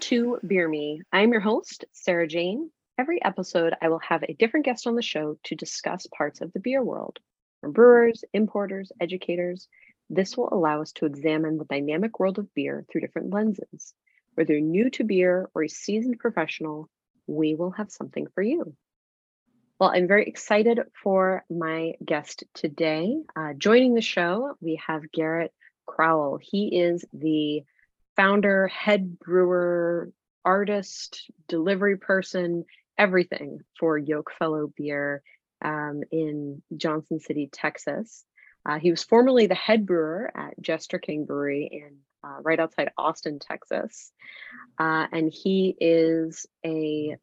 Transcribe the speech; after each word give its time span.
to 0.00 0.38
Beer 0.46 0.66
Me. 0.66 1.02
I'm 1.12 1.30
your 1.30 1.42
host, 1.42 1.84
Sarah 1.92 2.26
Jane. 2.26 2.70
Every 2.96 3.22
episode, 3.22 3.74
I 3.82 3.90
will 3.90 3.98
have 3.98 4.22
a 4.22 4.32
different 4.32 4.64
guest 4.64 4.86
on 4.86 4.94
the 4.94 5.02
show 5.02 5.36
to 5.44 5.54
discuss 5.54 6.06
parts 6.06 6.40
of 6.40 6.50
the 6.54 6.60
beer 6.60 6.82
world 6.82 7.18
from 7.60 7.72
brewers, 7.72 8.24
importers, 8.32 8.90
educators. 8.98 9.68
This 10.08 10.38
will 10.38 10.48
allow 10.52 10.80
us 10.80 10.92
to 10.92 11.04
examine 11.04 11.58
the 11.58 11.66
dynamic 11.66 12.18
world 12.18 12.38
of 12.38 12.52
beer 12.54 12.86
through 12.90 13.02
different 13.02 13.30
lenses. 13.30 13.92
Whether 14.36 14.54
you're 14.54 14.62
new 14.62 14.88
to 14.90 15.04
beer 15.04 15.50
or 15.54 15.64
a 15.64 15.68
seasoned 15.68 16.18
professional, 16.18 16.88
we 17.26 17.54
will 17.54 17.72
have 17.72 17.90
something 17.90 18.26
for 18.34 18.42
you. 18.42 18.74
Well, 19.78 19.92
I'm 19.94 20.08
very 20.08 20.24
excited 20.24 20.80
for 21.02 21.44
my 21.50 21.92
guest 22.02 22.44
today. 22.54 23.18
Uh, 23.36 23.52
joining 23.52 23.92
the 23.94 24.00
show, 24.00 24.56
we 24.62 24.80
have 24.86 25.12
Garrett 25.12 25.52
Crowell. 25.84 26.38
He 26.40 26.80
is 26.80 27.04
the 27.12 27.64
founder, 28.20 28.68
head 28.68 29.18
brewer, 29.18 30.12
artist, 30.44 31.30
delivery 31.48 31.96
person, 31.96 32.66
everything 32.98 33.60
for 33.78 33.98
Yokefellow 33.98 34.74
Beer 34.76 35.22
um, 35.64 36.02
in 36.12 36.60
Johnson 36.76 37.18
City, 37.18 37.48
Texas. 37.50 38.22
Uh, 38.68 38.78
he 38.78 38.90
was 38.90 39.02
formerly 39.02 39.46
the 39.46 39.54
head 39.54 39.86
brewer 39.86 40.30
at 40.34 40.60
Jester 40.60 40.98
King 40.98 41.24
Brewery 41.24 41.66
in 41.72 41.96
uh, 42.22 42.42
right 42.42 42.60
outside 42.60 42.90
Austin, 42.98 43.38
Texas, 43.38 44.12
uh, 44.78 45.06
and 45.10 45.32
he 45.32 45.74
is 45.80 46.46
a 46.62 47.16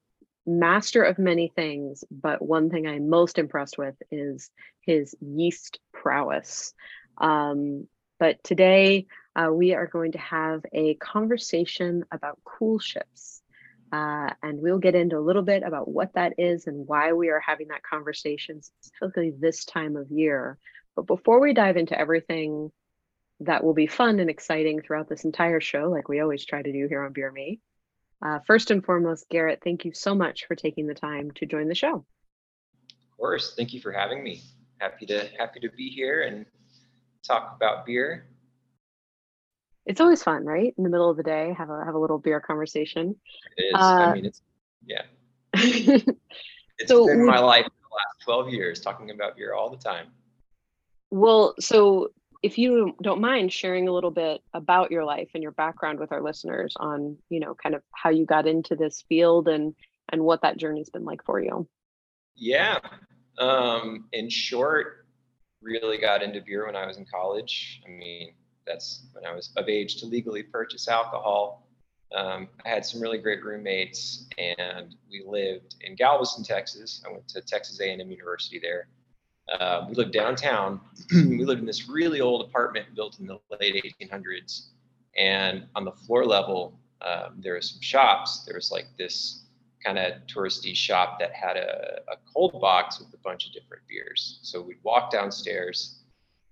master 0.47 1.03
of 1.03 1.19
many 1.19 1.53
things. 1.55 2.03
But 2.09 2.41
one 2.41 2.71
thing 2.71 2.87
I'm 2.87 3.07
most 3.07 3.37
impressed 3.37 3.77
with 3.77 3.93
is 4.09 4.49
his 4.81 5.15
yeast 5.21 5.77
prowess. 5.93 6.73
Um, 7.19 7.85
but 8.19 8.43
today 8.43 9.05
uh, 9.37 9.51
we 9.51 9.73
are 9.73 9.87
going 9.87 10.13
to 10.13 10.17
have 10.17 10.65
a 10.73 10.95
conversation 10.95 12.03
about 12.11 12.39
coolships. 12.43 13.41
Uh, 13.91 14.31
and 14.43 14.59
we'll 14.59 14.79
get 14.79 14.95
into 14.95 15.17
a 15.17 15.21
little 15.21 15.43
bit 15.43 15.63
about 15.63 15.87
what 15.87 16.13
that 16.15 16.33
is 16.37 16.67
and 16.67 16.87
why 16.87 17.13
we 17.13 17.29
are 17.29 17.39
having 17.39 17.69
that 17.69 17.83
conversation, 17.83 18.61
specifically 18.61 19.31
this 19.39 19.63
time 19.63 19.95
of 19.95 20.11
year. 20.11 20.57
But 20.95 21.07
before 21.07 21.39
we 21.39 21.53
dive 21.53 21.77
into 21.77 21.97
everything 21.97 22.71
that 23.41 23.63
will 23.63 23.75
be 23.75 23.87
fun 23.87 24.19
and 24.19 24.29
exciting 24.29 24.81
throughout 24.81 25.07
this 25.07 25.23
entire 25.23 25.61
show, 25.61 25.89
like 25.89 26.09
we 26.09 26.19
always 26.19 26.43
try 26.43 26.61
to 26.61 26.71
do 26.71 26.87
here 26.89 27.03
on 27.03 27.13
Beer 27.13 27.31
Me, 27.31 27.61
uh, 28.25 28.39
first 28.45 28.71
and 28.71 28.83
foremost, 28.83 29.29
Garrett, 29.29 29.61
thank 29.63 29.85
you 29.85 29.93
so 29.93 30.15
much 30.15 30.47
for 30.47 30.55
taking 30.55 30.87
the 30.87 30.95
time 30.95 31.31
to 31.35 31.45
join 31.45 31.69
the 31.69 31.75
show. 31.75 32.03
Of 33.11 33.17
course, 33.17 33.53
thank 33.55 33.73
you 33.73 33.79
for 33.79 33.91
having 33.91 34.23
me. 34.23 34.41
Happy 34.79 35.05
to 35.05 35.29
happy 35.37 35.59
to 35.61 35.69
be 35.69 35.89
here 35.89 36.23
and 36.23 36.45
talk 37.23 37.53
about 37.55 37.85
beer 37.85 38.25
it's 39.87 40.01
always 40.01 40.21
fun, 40.21 40.45
right? 40.45 40.73
In 40.77 40.83
the 40.83 40.89
middle 40.89 41.09
of 41.09 41.17
the 41.17 41.23
day, 41.23 41.55
have 41.57 41.69
a 41.69 41.83
have 41.85 41.95
a 41.95 41.99
little 41.99 42.19
beer 42.19 42.41
conversation. 42.41 43.15
It 43.55 43.63
is. 43.63 43.73
Uh, 43.73 43.77
I 43.77 44.13
mean, 44.13 44.25
it's 44.25 44.41
yeah. 44.85 45.03
it's 45.53 46.11
so 46.87 47.07
been 47.07 47.25
my 47.25 47.39
life 47.39 47.63
for 47.63 47.69
the 47.69 47.95
last 47.95 48.21
twelve 48.23 48.49
years, 48.49 48.81
talking 48.81 49.11
about 49.11 49.37
beer 49.37 49.53
all 49.53 49.69
the 49.69 49.77
time. 49.77 50.07
Well, 51.09 51.55
so 51.59 52.09
if 52.43 52.57
you 52.57 52.95
don't 53.01 53.21
mind 53.21 53.51
sharing 53.53 53.87
a 53.87 53.93
little 53.93 54.11
bit 54.11 54.41
about 54.53 54.91
your 54.91 55.05
life 55.05 55.29
and 55.33 55.41
your 55.41 55.53
background 55.53 55.99
with 55.99 56.11
our 56.11 56.21
listeners 56.21 56.75
on, 56.77 57.17
you 57.29 57.39
know, 57.39 57.55
kind 57.55 57.73
of 57.73 57.81
how 57.93 58.09
you 58.09 58.25
got 58.25 58.45
into 58.45 58.75
this 58.75 59.03
field 59.07 59.47
and 59.47 59.73
and 60.09 60.21
what 60.21 60.41
that 60.41 60.57
journey's 60.57 60.89
been 60.89 61.05
like 61.05 61.23
for 61.23 61.39
you. 61.39 61.67
Yeah. 62.35 62.79
Um, 63.39 64.05
in 64.11 64.29
short, 64.29 65.05
really 65.61 65.97
got 65.97 66.23
into 66.23 66.41
beer 66.41 66.65
when 66.65 66.75
I 66.75 66.85
was 66.85 66.97
in 66.97 67.05
college. 67.05 67.81
I 67.85 67.89
mean, 67.89 68.33
that's 68.67 69.07
when 69.13 69.25
I 69.25 69.33
was 69.33 69.51
of 69.55 69.69
age 69.69 69.97
to 69.97 70.05
legally 70.05 70.43
purchase 70.43 70.87
alcohol. 70.87 71.67
Um, 72.15 72.47
I 72.65 72.69
had 72.69 72.85
some 72.85 73.01
really 73.01 73.17
great 73.17 73.43
roommates, 73.43 74.27
and 74.37 74.95
we 75.09 75.23
lived 75.25 75.75
in 75.81 75.95
Galveston, 75.95 76.43
Texas. 76.43 77.03
I 77.05 77.11
went 77.11 77.27
to 77.29 77.41
Texas 77.41 77.79
A&M 77.81 77.99
University 77.99 78.59
there. 78.59 78.87
Uh, 79.51 79.85
we 79.87 79.95
lived 79.95 80.11
downtown. 80.11 80.79
we 81.11 81.43
lived 81.43 81.61
in 81.61 81.65
this 81.65 81.89
really 81.89 82.21
old 82.21 82.47
apartment 82.47 82.87
built 82.95 83.19
in 83.19 83.27
the 83.27 83.39
late 83.59 83.95
1800s, 84.01 84.67
and 85.17 85.65
on 85.75 85.83
the 85.83 85.91
floor 85.91 86.25
level, 86.25 86.79
um, 87.01 87.35
there 87.37 87.53
were 87.53 87.61
some 87.61 87.81
shops. 87.81 88.43
There 88.45 88.55
was 88.55 88.71
like 88.71 88.85
this 88.97 89.43
kind 89.83 89.97
of 89.97 90.13
touristy 90.27 90.75
shop 90.75 91.19
that 91.19 91.33
had 91.33 91.55
a, 91.55 91.99
a 92.11 92.15
cold 92.33 92.59
box 92.59 92.99
with 92.99 93.13
a 93.13 93.17
bunch 93.17 93.47
of 93.47 93.53
different 93.53 93.83
beers. 93.87 94.39
So 94.41 94.61
we'd 94.61 94.83
walk 94.83 95.11
downstairs 95.11 95.99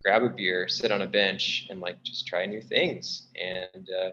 grab 0.06 0.22
a 0.22 0.30
beer, 0.30 0.68
sit 0.68 0.92
on 0.92 1.02
a 1.02 1.08
bench, 1.08 1.66
and 1.72 1.80
like 1.80 2.02
just 2.04 2.28
try 2.28 2.46
new 2.46 2.62
things. 2.62 3.28
And 3.42 3.90
uh, 3.90 4.12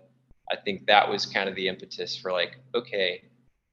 I 0.50 0.56
think 0.56 0.86
that 0.86 1.06
was 1.06 1.26
kind 1.26 1.50
of 1.50 1.54
the 1.54 1.68
impetus 1.68 2.16
for 2.16 2.32
like, 2.32 2.56
okay, 2.74 3.24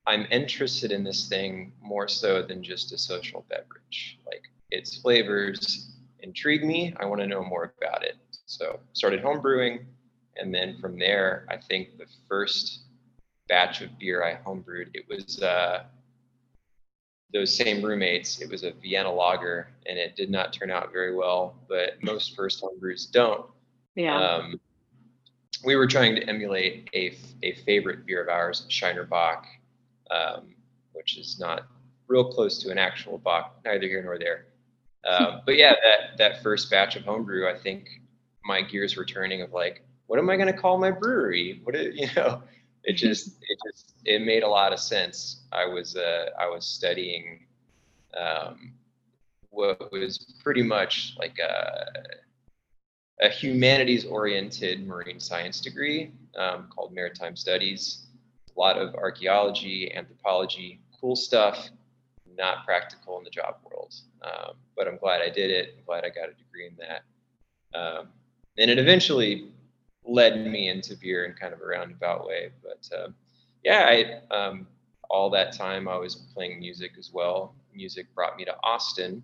I'm 0.06 0.28
interested 0.30 0.92
in 0.92 1.06
this 1.06 1.30
thing 1.30 1.72
more 1.82 2.10
so 2.10 2.42
than 2.42 2.62
just 2.62 2.92
a 2.92 2.98
social 2.98 3.46
beverage. 3.50 4.20
Like 4.26 4.44
its 4.70 4.98
flavors 4.98 5.96
intrigue 6.20 6.66
me. 6.66 6.94
I 7.00 7.06
want 7.06 7.22
to 7.22 7.28
know 7.28 7.42
more 7.42 7.74
about 7.82 8.04
it. 8.04 8.16
So 8.48 8.82
started 8.92 9.22
home 9.22 9.42
brewing, 9.42 9.86
and 10.36 10.54
then 10.54 10.78
from 10.82 11.00
there, 11.00 11.48
I 11.50 11.56
think 11.56 11.98
the 11.98 12.08
first 12.28 12.82
batch 13.48 13.82
of 13.82 13.98
beer 13.98 14.26
I 14.26 14.36
homebrewed, 14.46 14.90
it 14.94 15.06
was 15.08 15.42
uh, 15.42 15.84
those 17.34 17.56
same 17.56 17.84
roommates, 17.84 18.42
it 18.42 18.50
was 18.50 18.64
a 18.64 18.72
Vienna 18.72 19.12
lager, 19.12 19.70
and 19.86 19.98
it 19.98 20.16
did 20.16 20.30
not 20.30 20.54
turn 20.54 20.72
out 20.72 20.92
very 20.92 21.16
well. 21.16 21.56
But 21.68 22.02
most 22.02 22.36
first 22.36 22.62
home 22.62 22.80
brews 22.80 23.06
don't. 23.06 23.46
Yeah. 23.96 24.20
Um, 24.20 24.60
we 25.64 25.76
were 25.76 25.88
trying 25.88 26.16
to 26.16 26.24
emulate 26.24 26.90
a, 26.94 27.16
a 27.44 27.54
favorite 27.66 28.06
beer 28.06 28.22
of 28.22 28.30
ours, 28.30 28.66
Shiner 28.70 29.04
Bock, 29.04 29.46
um, 30.10 30.56
which 30.94 31.18
is 31.18 31.38
not 31.40 31.68
real 32.08 32.32
close 32.32 32.62
to 32.64 32.72
an 32.72 32.78
actual 32.78 33.18
Bock, 33.18 33.60
neither 33.66 33.88
here 33.88 34.04
nor 34.04 34.18
there. 34.18 34.46
Um, 35.08 35.44
but 35.46 35.56
yeah, 35.56 35.76
that 35.82 36.18
that 36.18 36.44
first 36.44 36.70
batch 36.70 36.98
of 36.98 37.06
homebrew, 37.06 37.48
I 37.48 37.58
think 37.58 37.88
my 38.44 38.62
gears 38.62 38.98
were 38.98 39.06
turning 39.06 39.42
of 39.42 39.54
like, 39.54 39.82
what 40.08 40.20
am 40.20 40.30
I 40.30 40.36
going 40.36 40.54
to 40.54 40.60
call 40.60 40.78
my 40.78 40.92
brewery? 40.92 41.62
What 41.64 41.74
you 41.96 42.08
know? 42.18 42.44
It 42.84 42.94
just 42.94 43.28
it 43.42 43.58
just 43.68 43.94
it 44.06 44.22
made 44.22 44.44
a 44.44 44.48
lot 44.48 44.74
of 44.74 44.80
sense. 44.80 45.42
I 45.52 45.66
was 45.66 45.96
uh, 45.96 46.30
I 46.40 46.48
was 46.48 46.66
studying 46.66 47.46
um, 48.18 48.74
what 49.50 49.92
was 49.92 50.36
pretty 50.44 50.64
much 50.64 51.16
like 51.18 51.38
a, 51.40 51.86
a 53.22 53.30
humanities 53.30 54.06
oriented 54.06 54.86
marine 54.86 55.20
science 55.20 55.60
degree 55.60 56.12
um, 56.38 56.70
called 56.74 56.94
maritime 56.94 57.36
studies. 57.36 58.06
A 58.56 58.60
lot 58.60 58.78
of 58.78 58.96
archaeology, 58.96 59.94
anthropology, 59.94 60.80
cool 61.00 61.16
stuff. 61.16 61.70
Not 62.38 62.64
practical 62.64 63.18
in 63.18 63.26
the 63.26 63.30
job 63.30 63.56
world, 63.66 63.94
um, 64.22 64.56
but 64.78 64.88
I'm 64.88 64.98
glad 64.98 65.22
I 65.22 65.30
did 65.30 65.52
it. 65.52 65.76
I'm 65.78 65.84
glad 65.86 66.06
I 66.06 66.10
got 66.10 66.30
a 66.30 66.34
degree 66.34 66.68
in 66.68 66.78
that. 66.78 67.02
Um, 67.78 68.08
and 68.58 68.72
it 68.72 68.80
eventually 68.80 69.52
led 70.10 70.46
me 70.46 70.70
into 70.70 70.96
beer 70.96 71.26
in 71.26 71.34
kind 71.34 71.54
of 71.54 71.62
a 71.62 71.66
roundabout 71.66 72.26
way. 72.26 72.50
But 72.64 72.98
uh, 72.98 73.10
yeah, 73.64 73.86
I 73.88 74.36
um, 74.36 74.68
all 75.10 75.30
that 75.32 75.54
time 75.54 75.88
I 75.88 75.98
was 75.98 76.16
playing 76.34 76.60
music 76.60 76.92
as 76.98 77.12
well. 77.14 77.56
Music 77.74 78.08
brought 78.16 78.38
me 78.38 78.46
to 78.46 78.56
Austin, 78.64 79.24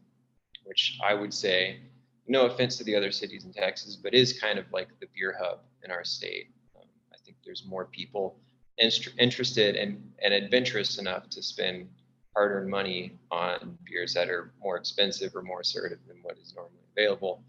which 0.64 1.00
I 1.04 1.14
would 1.14 1.34
say, 1.34 1.80
no 2.28 2.46
offense 2.46 2.78
to 2.78 2.84
the 2.84 2.96
other 2.96 3.12
cities 3.12 3.46
in 3.46 3.54
Texas, 3.54 3.96
but 3.96 4.14
is 4.14 4.40
kind 4.40 4.58
of 4.58 4.66
like 4.72 4.88
the 5.00 5.08
beer 5.16 5.36
hub 5.40 5.60
in 5.84 5.92
our 5.92 6.04
state. 6.04 6.50
Um, 6.76 6.88
I 7.14 7.18
think 7.24 7.38
there's 7.46 7.66
more 7.68 7.86
people 7.86 8.40
interested 8.78 9.76
and, 9.76 10.12
and 10.24 10.34
adventurous 10.34 10.98
enough 10.98 11.30
to 11.30 11.42
spend 11.42 11.88
hard-earned 12.36 12.70
money 12.70 13.18
on 13.32 13.78
beers 13.86 14.14
that 14.14 14.30
are 14.30 14.54
more 14.62 14.76
expensive 14.76 15.36
or 15.36 15.42
more 15.42 15.62
assertive 15.62 16.00
than 16.08 16.18
what 16.24 16.38
is 16.38 16.54
normally 16.56 16.84
available. 16.98 17.44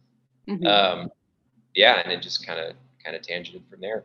Mm-hmm. 0.49 0.67
Um, 0.67 1.11
yeah, 1.75 2.01
and 2.05 2.13
it 2.13 2.23
just 2.23 2.47
kind 2.47 2.61
of 2.61 2.77
kind 3.07 3.17
of 3.17 3.23
tangented 3.23 3.63
from 3.71 3.81
there. 3.81 4.05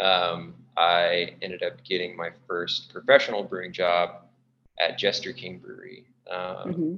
Um, 0.00 0.54
I 0.76 1.34
ended 1.42 1.62
up 1.62 1.84
getting 1.84 2.16
my 2.16 2.30
first 2.46 2.92
professional 2.92 3.42
brewing 3.42 3.72
job 3.72 4.22
at 4.78 4.98
Jester 4.98 5.32
King 5.32 5.58
Brewery. 5.58 6.04
Um, 6.30 6.38
mm-hmm. 6.38 6.94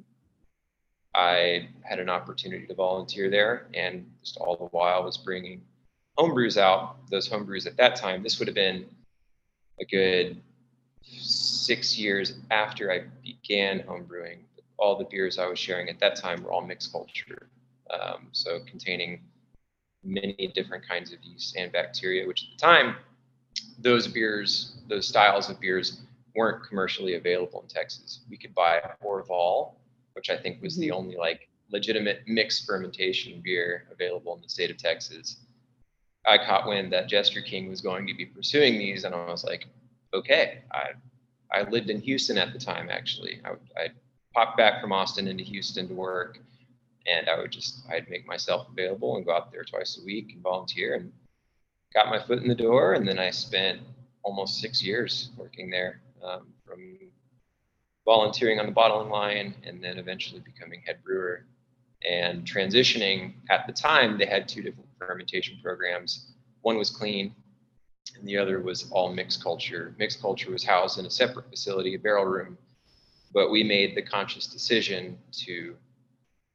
I 1.15 1.69
had 1.83 1.99
an 1.99 2.11
opportunity 2.11 2.67
to 2.67 2.75
volunteer 2.75 3.31
there, 3.31 3.67
and 3.75 4.07
just 4.23 4.37
all 4.37 4.57
the 4.57 4.67
while 4.67 5.05
was 5.05 5.17
bringing 5.17 5.63
homebrews 6.19 6.59
out. 6.59 6.97
Those 7.11 7.29
homebrews 7.29 7.67
at 7.67 7.77
that 7.79 7.97
time, 7.97 8.23
this 8.23 8.39
would 8.39 8.49
have 8.49 8.55
been 8.55 8.87
a 9.81 9.85
good 9.85 10.41
six 11.03 11.99
years 11.99 12.35
after 12.51 12.93
I 12.93 13.05
began 13.23 13.81
homebrewing. 13.81 14.39
All 14.79 14.97
the 14.99 15.05
beers 15.05 15.39
I 15.39 15.47
was 15.47 15.59
sharing 15.59 15.89
at 15.89 15.99
that 16.01 16.17
time 16.17 16.43
were 16.43 16.53
all 16.53 16.61
mixed 16.61 16.93
culture, 16.93 17.49
um, 17.91 18.29
so 18.33 18.61
containing 18.67 19.21
many 20.07 20.53
different 20.55 20.87
kinds 20.87 21.13
of 21.13 21.23
yeast 21.23 21.57
and 21.57 21.73
bacteria, 21.73 22.27
which 22.27 22.45
at 22.45 22.59
the 22.59 22.67
time, 22.67 22.97
those 23.79 24.07
beers, 24.07 24.77
those 24.89 25.09
styles 25.09 25.51
of 25.51 25.61
beers 25.61 26.01
weren't 26.35 26.67
commercially 26.67 27.15
available 27.15 27.63
in 27.63 27.69
Texas. 27.69 28.21
We 28.31 28.37
could 28.37 28.55
buy 28.55 28.81
Orval, 29.05 29.75
which 30.13 30.31
I 30.31 30.37
think 30.37 30.63
was 30.63 30.75
mm-hmm. 30.75 30.81
the 30.83 30.91
only 30.93 31.17
like 31.17 31.49
legitimate 31.71 32.23
mixed 32.27 32.67
fermentation 32.67 33.41
beer 33.43 33.89
available 33.91 34.35
in 34.37 34.43
the 34.43 34.49
state 34.49 34.71
of 34.71 34.77
Texas. 34.77 35.39
I 36.27 36.39
caught 36.39 36.67
wind 36.67 36.93
that 36.93 37.09
Jester 37.09 37.41
King 37.41 37.69
was 37.69 37.81
going 37.81 38.07
to 38.07 38.15
be 38.15 38.27
pursuing 38.27 38.79
these, 38.79 39.05
and 39.05 39.15
I 39.15 39.27
was 39.27 39.45
like, 39.45 39.67
okay. 40.13 40.63
I 40.73 40.93
I 41.53 41.63
lived 41.71 41.91
in 41.91 42.01
Houston 42.01 42.39
at 42.39 42.53
the 42.53 42.59
time, 42.59 42.89
actually. 42.91 43.41
I, 43.45 43.51
I 43.81 43.89
popped 44.35 44.57
back 44.57 44.81
from 44.81 44.93
Austin 44.93 45.29
into 45.29 45.45
Houston 45.45 45.87
to 45.89 45.95
work, 45.95 46.41
and 47.09 47.29
I 47.29 47.39
would 47.39 47.53
just 47.53 47.83
I'd 47.91 48.09
make 48.09 48.27
myself 48.27 48.69
available 48.71 49.17
and 49.17 49.25
go 49.25 49.33
out 49.33 49.53
there 49.53 49.65
twice 49.65 49.99
a 50.01 50.05
week 50.05 50.33
and 50.33 50.43
volunteer, 50.43 50.95
and 50.95 51.13
got 51.95 52.09
my 52.09 52.19
foot 52.25 52.43
in 52.43 52.49
the 52.49 52.55
door, 52.55 52.95
and 52.95 53.07
then 53.07 53.19
I 53.19 53.31
spent 53.31 53.81
almost 54.23 54.61
six 54.61 54.83
years 54.83 55.31
working 55.37 55.71
there, 55.71 56.01
um, 56.23 56.49
from 56.65 56.99
volunteering 58.05 58.59
on 58.59 58.67
the 58.67 58.73
bottling 58.73 59.11
line, 59.11 59.55
and 59.65 59.83
then 59.83 59.99
eventually 59.99 60.41
becoming 60.41 60.83
head 60.85 60.99
brewer 61.05 61.47
and 62.09 62.45
transitioning. 62.45 63.35
At 63.51 63.67
the 63.67 63.73
time 63.73 64.19
they 64.19 64.27
had 64.27 64.49
two 64.49 64.63
different 64.63 64.89
fermentation 64.99 65.59
programs. 65.63 66.33
One 66.63 66.77
was 66.77 66.91
clean 66.91 67.35
and 68.19 68.27
the 68.27 68.39
other 68.39 68.61
was 68.61 68.89
all 68.91 69.13
mixed 69.13 69.43
culture. 69.43 69.95
Mixed 69.99 70.21
culture 70.21 70.51
was 70.51 70.65
housed 70.65 70.99
in 70.99 71.07
a 71.07 71.11
separate 71.11 71.51
facility 71.51 71.95
a 71.95 71.99
barrel 71.99 72.25
room 72.25 72.59
but 73.37 73.51
we 73.51 73.63
made 73.63 73.95
the 73.95 74.01
conscious 74.01 74.47
decision 74.47 75.19
to 75.31 75.77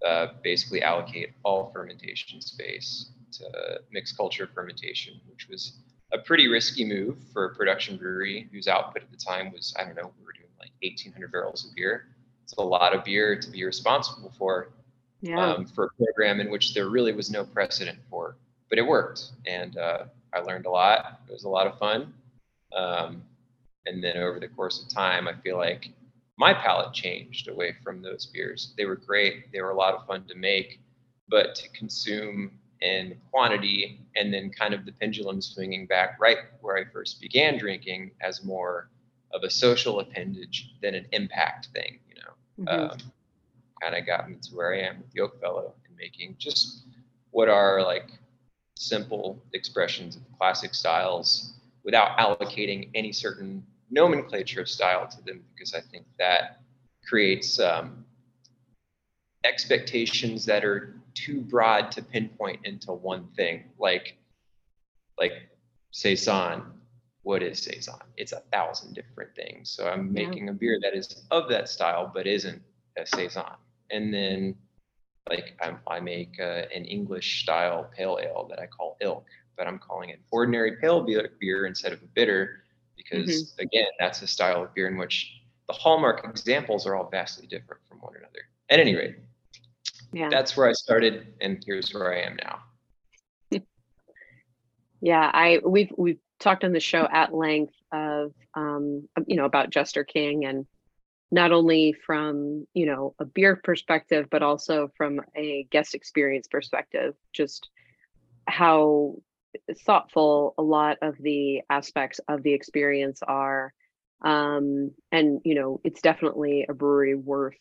uh, 0.06 0.28
basically 0.44 0.82
allocate 0.82 1.30
all 1.44 1.72
fermentation 1.74 2.42
space 2.42 3.12
to 3.32 3.46
mixed 3.92 4.18
culture 4.18 4.50
fermentation 4.54 5.14
which 5.30 5.48
was 5.50 5.74
a 6.14 6.18
pretty 6.18 6.48
risky 6.48 6.84
move 6.84 7.18
for 7.32 7.46
a 7.46 7.56
production 7.56 7.98
brewery 7.98 8.50
whose 8.52 8.68
output 8.68 9.02
at 9.02 9.12
the 9.12 9.18
time 9.18 9.52
was 9.52 9.74
i 9.80 9.84
don't 9.84 9.96
know 9.96 10.12
we 10.20 10.26
were 10.26 10.34
doing 10.34 10.52
like 10.60 10.72
1800 10.82 11.32
barrels 11.32 11.66
of 11.66 11.76
beer 11.76 12.08
it's 12.44 12.54
a 12.58 12.62
lot 12.62 12.94
of 12.94 13.04
beer 13.06 13.40
to 13.40 13.50
be 13.50 13.64
responsible 13.64 14.34
for 14.38 14.70
yeah. 15.22 15.40
um, 15.40 15.66
for 15.66 15.86
a 15.86 15.90
program 16.04 16.40
in 16.40 16.50
which 16.50 16.74
there 16.74 16.90
really 16.90 17.14
was 17.14 17.32
no 17.32 17.44
precedent 17.44 18.00
for, 18.10 18.36
but 18.70 18.78
it 18.78 18.86
worked, 18.86 19.30
and 19.46 19.78
uh, 19.78 20.06
I 20.34 20.40
learned 20.40 20.66
a 20.66 20.70
lot. 20.70 21.22
It 21.30 21.32
was 21.32 21.44
a 21.44 21.50
lot 21.50 21.68
of 21.68 21.78
fun, 21.78 22.14
um, 22.76 23.24
and 23.86 24.04
then 24.04 24.18
over 24.18 24.40
the 24.40 24.48
course 24.48 24.84
of 24.84 24.90
time, 24.90 25.28
I 25.28 25.34
feel 25.34 25.58
like 25.58 25.90
my 26.38 26.54
palate 26.54 26.94
changed 26.94 27.48
away 27.48 27.76
from 27.84 28.02
those 28.02 28.26
beers. 28.26 28.74
They 28.78 28.86
were 28.86 28.96
great. 28.96 29.52
They 29.52 29.62
were 29.62 29.72
a 29.72 29.78
lot 29.78 29.94
of 29.94 30.08
fun 30.08 30.26
to 30.28 30.36
make, 30.36 30.80
but 31.30 31.56
to 31.56 31.70
consume 31.70 32.52
in 32.82 33.16
quantity, 33.30 34.00
and 34.16 34.34
then 34.34 34.50
kind 34.50 34.74
of 34.74 34.86
the 34.86 34.92
pendulum 34.94 35.40
swinging 35.40 35.86
back 35.86 36.18
right 36.20 36.38
where 36.62 36.78
I 36.78 36.86
first 36.92 37.22
began 37.22 37.58
drinking 37.60 38.12
as 38.22 38.44
more 38.44 38.90
of 39.34 39.44
a 39.44 39.50
social 39.50 40.00
appendage 40.00 40.74
than 40.82 40.96
an 40.96 41.06
impact 41.12 41.68
thing. 41.74 42.00
You 42.10 42.16
know. 42.16 42.72
Mhm. 42.72 42.92
Um, 42.92 42.98
kind 43.82 43.96
of 43.96 44.06
got 44.06 44.30
me 44.30 44.38
to 44.42 44.56
where 44.56 44.74
I 44.74 44.82
am 44.82 45.00
with 45.00 45.12
the 45.12 45.22
Yokefellow 45.22 45.74
and 45.88 45.96
making 45.98 46.36
just 46.38 46.86
what 47.32 47.50
are 47.50 47.82
like 47.84 48.12
simple 48.76 49.42
expressions 49.54 50.16
of 50.16 50.22
classic 50.38 50.74
styles 50.74 51.54
without 51.84 52.18
allocating 52.18 52.90
any 52.94 53.12
certain 53.12 53.66
nomenclature 53.92 54.62
of 54.62 54.70
style 54.70 55.08
to 55.08 55.22
them 55.24 55.44
because 55.54 55.74
I 55.74 55.82
think 55.82 56.06
that 56.18 56.62
creates 57.08 57.60
um, 57.60 58.06
expectations 59.44 60.46
that 60.46 60.64
are 60.64 60.96
too 61.14 61.42
broad 61.42 61.92
to 61.92 62.02
pinpoint 62.02 62.66
into 62.66 62.94
one 62.94 63.28
thing. 63.36 63.66
Like 63.78 64.18
like 65.20 65.34
saison. 65.92 66.64
What 67.24 67.44
is 67.44 67.60
saison? 67.60 68.00
It's 68.18 68.32
a 68.32 68.40
thousand 68.52 68.96
different 68.96 69.36
things. 69.36 69.70
So 69.70 69.88
i'm 69.88 70.08
Yeah. 70.08 70.26
making 70.26 70.50
a 70.50 70.54
beer 70.54 70.80
that 70.82 70.96
is 70.96 71.24
of 71.30 71.50
that 71.50 71.70
style 71.70 72.10
but 72.12 72.26
isn't 72.26 72.62
a 72.98 73.06
saison. 73.06 73.58
And 73.92 74.12
then 74.14 74.56
like 75.30 75.56
I'm, 75.62 75.80
i 75.88 76.00
make 76.00 76.40
uh, 76.40 76.64
an 76.74 76.86
english 76.86 77.44
style 77.44 77.90
pale 77.96 78.18
ale 78.22 78.48
that 78.50 78.60
i 78.60 78.66
call 78.66 78.98
ilk 79.02 79.26
but 79.58 79.68
i'm 79.68 79.80
calling 79.80 80.10
it 80.10 80.20
ordinary 80.32 80.78
pale 80.78 81.02
beer, 81.02 81.30
beer 81.40 81.66
instead 81.68 81.94
of 81.94 82.02
a 82.02 82.08
bitter 82.08 82.64
because 83.04 83.54
again 83.60 83.88
that's 84.00 84.22
a 84.22 84.28
style 84.28 84.64
of 84.64 84.74
beer 84.74 84.88
in 84.88 84.98
which 84.98 85.42
the 85.68 85.74
hallmark 85.74 86.26
examples 86.26 86.86
are 86.86 86.96
all 86.96 87.10
vastly 87.10 87.48
different 87.48 87.82
from 87.88 88.00
one 88.00 88.14
another. 88.16 88.40
At 88.70 88.80
any 88.80 88.96
rate 88.96 89.16
yeah. 90.14 90.30
that's 90.30 90.56
where 90.58 90.68
i 90.68 90.74
started 90.74 91.28
and 91.40 91.64
here's 91.66 91.94
where 91.94 92.14
i 92.14 92.22
am 92.22 92.38
now. 92.44 92.60
Yeah, 95.04 95.32
I 95.34 95.60
we've 95.66 95.92
we've 95.98 96.20
talked 96.40 96.64
on 96.64 96.74
the 96.74 96.80
show 96.80 97.08
at 97.12 97.34
length 97.34 97.74
of 97.92 98.34
um 98.54 99.10
you 99.26 99.36
know 99.36 99.46
about 99.46 99.72
Jester 99.72 100.04
King 100.04 100.46
and 100.46 100.68
not 101.32 101.52
only 101.52 101.94
from 102.06 102.68
you 102.76 102.86
know 102.86 103.16
a 103.18 103.26
beer 103.26 103.56
perspective 103.56 104.28
but 104.30 104.44
also 104.44 104.92
from 104.96 105.20
a 105.36 105.66
guest 105.72 105.96
experience 105.96 106.48
perspective 106.48 107.16
just 107.34 107.70
how 108.48 109.16
thoughtful 109.86 110.54
a 110.58 110.62
lot 110.62 110.98
of 111.02 111.16
the 111.20 111.62
aspects 111.70 112.20
of 112.28 112.44
the 112.44 112.54
experience 112.54 113.22
are 113.28 113.74
um 114.24 114.92
and 115.12 115.42
you 115.44 115.56
know 115.56 115.82
it's 115.84 116.02
definitely 116.02 116.66
a 116.68 116.74
brewery 116.74 117.16
worth 117.16 117.56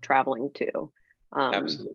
traveling 0.00 0.50
to. 0.54 0.90
Um 1.32 1.54
absolutely. 1.54 1.94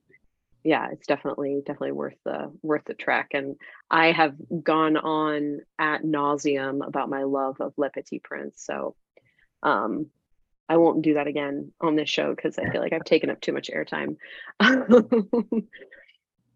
yeah 0.64 0.90
it's 0.92 1.08
definitely 1.08 1.62
definitely 1.66 1.92
worth 1.92 2.18
the 2.24 2.52
worth 2.62 2.84
the 2.86 2.94
trek 2.94 3.30
and 3.34 3.56
i 3.90 4.12
have 4.12 4.36
gone 4.64 4.96
on 4.96 5.60
at 5.80 6.04
nauseum 6.04 6.86
about 6.86 7.10
my 7.10 7.24
love 7.24 7.60
of 7.60 7.74
le 7.78 7.90
petit 7.90 8.20
prince 8.20 8.64
so 8.64 8.96
um 9.64 10.06
i 10.70 10.78
won't 10.78 11.02
do 11.02 11.16
that 11.16 11.28
again 11.28 11.72
on 11.82 11.96
this 11.96 12.10
show 12.10 12.34
because 12.34 12.58
i 12.58 12.70
feel 12.70 12.82
like 12.82 12.94
i've 12.94 13.04
taken 13.04 13.30
up 13.30 13.42
too 13.42 13.52
much 13.54 13.70
airtime. 13.70 14.18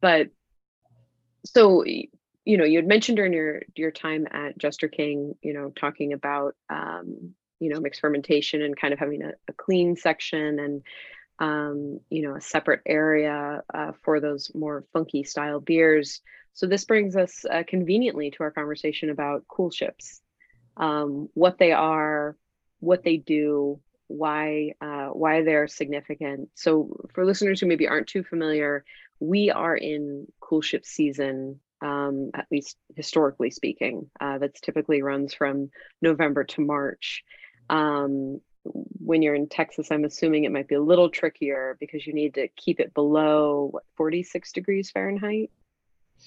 But 0.01 0.29
so 1.45 1.83
you 2.45 2.57
know 2.57 2.65
you 2.65 2.77
had 2.77 2.87
mentioned 2.87 3.17
during 3.17 3.33
your 3.33 3.61
your 3.75 3.91
time 3.91 4.27
at 4.31 4.57
jester 4.57 4.87
king 4.87 5.33
you 5.41 5.53
know 5.53 5.69
talking 5.69 6.13
about 6.13 6.55
um 6.69 7.33
you 7.59 7.69
know 7.69 7.79
mixed 7.79 8.01
fermentation 8.01 8.61
and 8.61 8.79
kind 8.79 8.93
of 8.93 8.99
having 8.99 9.21
a, 9.23 9.31
a 9.47 9.53
clean 9.53 9.95
section 9.95 10.59
and 10.59 10.81
um, 11.39 12.01
you 12.09 12.21
know, 12.21 12.35
a 12.35 12.41
separate 12.41 12.81
area 12.85 13.63
uh, 13.73 13.93
for 14.03 14.19
those 14.19 14.51
more 14.53 14.83
funky 14.91 15.23
style 15.23 15.59
beers. 15.59 16.21
So 16.53 16.67
this 16.67 16.83
brings 16.83 17.15
us 17.15 17.45
uh, 17.49 17.63
conveniently 17.65 18.31
to 18.31 18.43
our 18.43 18.51
conversation 18.51 19.09
about 19.09 19.45
cool 19.47 19.71
ships, 19.71 20.21
um, 20.75 21.29
what 21.33 21.57
they 21.57 21.71
are, 21.71 22.35
what 22.79 23.03
they 23.03 23.17
do, 23.17 23.79
why 24.07 24.73
uh, 24.81 25.07
why 25.07 25.43
they're 25.43 25.67
significant. 25.67 26.49
So 26.55 27.05
for 27.13 27.25
listeners 27.25 27.61
who 27.61 27.67
maybe 27.67 27.87
aren't 27.87 28.07
too 28.07 28.23
familiar, 28.23 28.83
we 29.19 29.49
are 29.49 29.75
in 29.75 30.27
cool 30.41 30.61
ship 30.61 30.85
season. 30.85 31.61
Um, 31.81 32.31
at 32.33 32.47
least 32.51 32.77
historically 32.95 33.51
speaking, 33.51 34.09
uh, 34.19 34.37
that's 34.37 34.59
typically 34.59 35.01
runs 35.01 35.33
from 35.33 35.71
November 36.01 36.43
to 36.43 36.61
March. 36.61 37.23
Um, 37.69 38.41
when 38.63 39.21
you're 39.21 39.35
in 39.35 39.47
Texas, 39.47 39.87
I'm 39.91 40.03
assuming 40.03 40.43
it 40.43 40.51
might 40.51 40.67
be 40.67 40.75
a 40.75 40.81
little 40.81 41.09
trickier 41.09 41.77
because 41.79 42.05
you 42.05 42.13
need 42.13 42.33
to 42.33 42.49
keep 42.49 42.79
it 42.79 42.93
below 42.93 43.69
what, 43.71 43.83
46 43.95 44.51
degrees 44.51 44.91
Fahrenheit. 44.91 45.51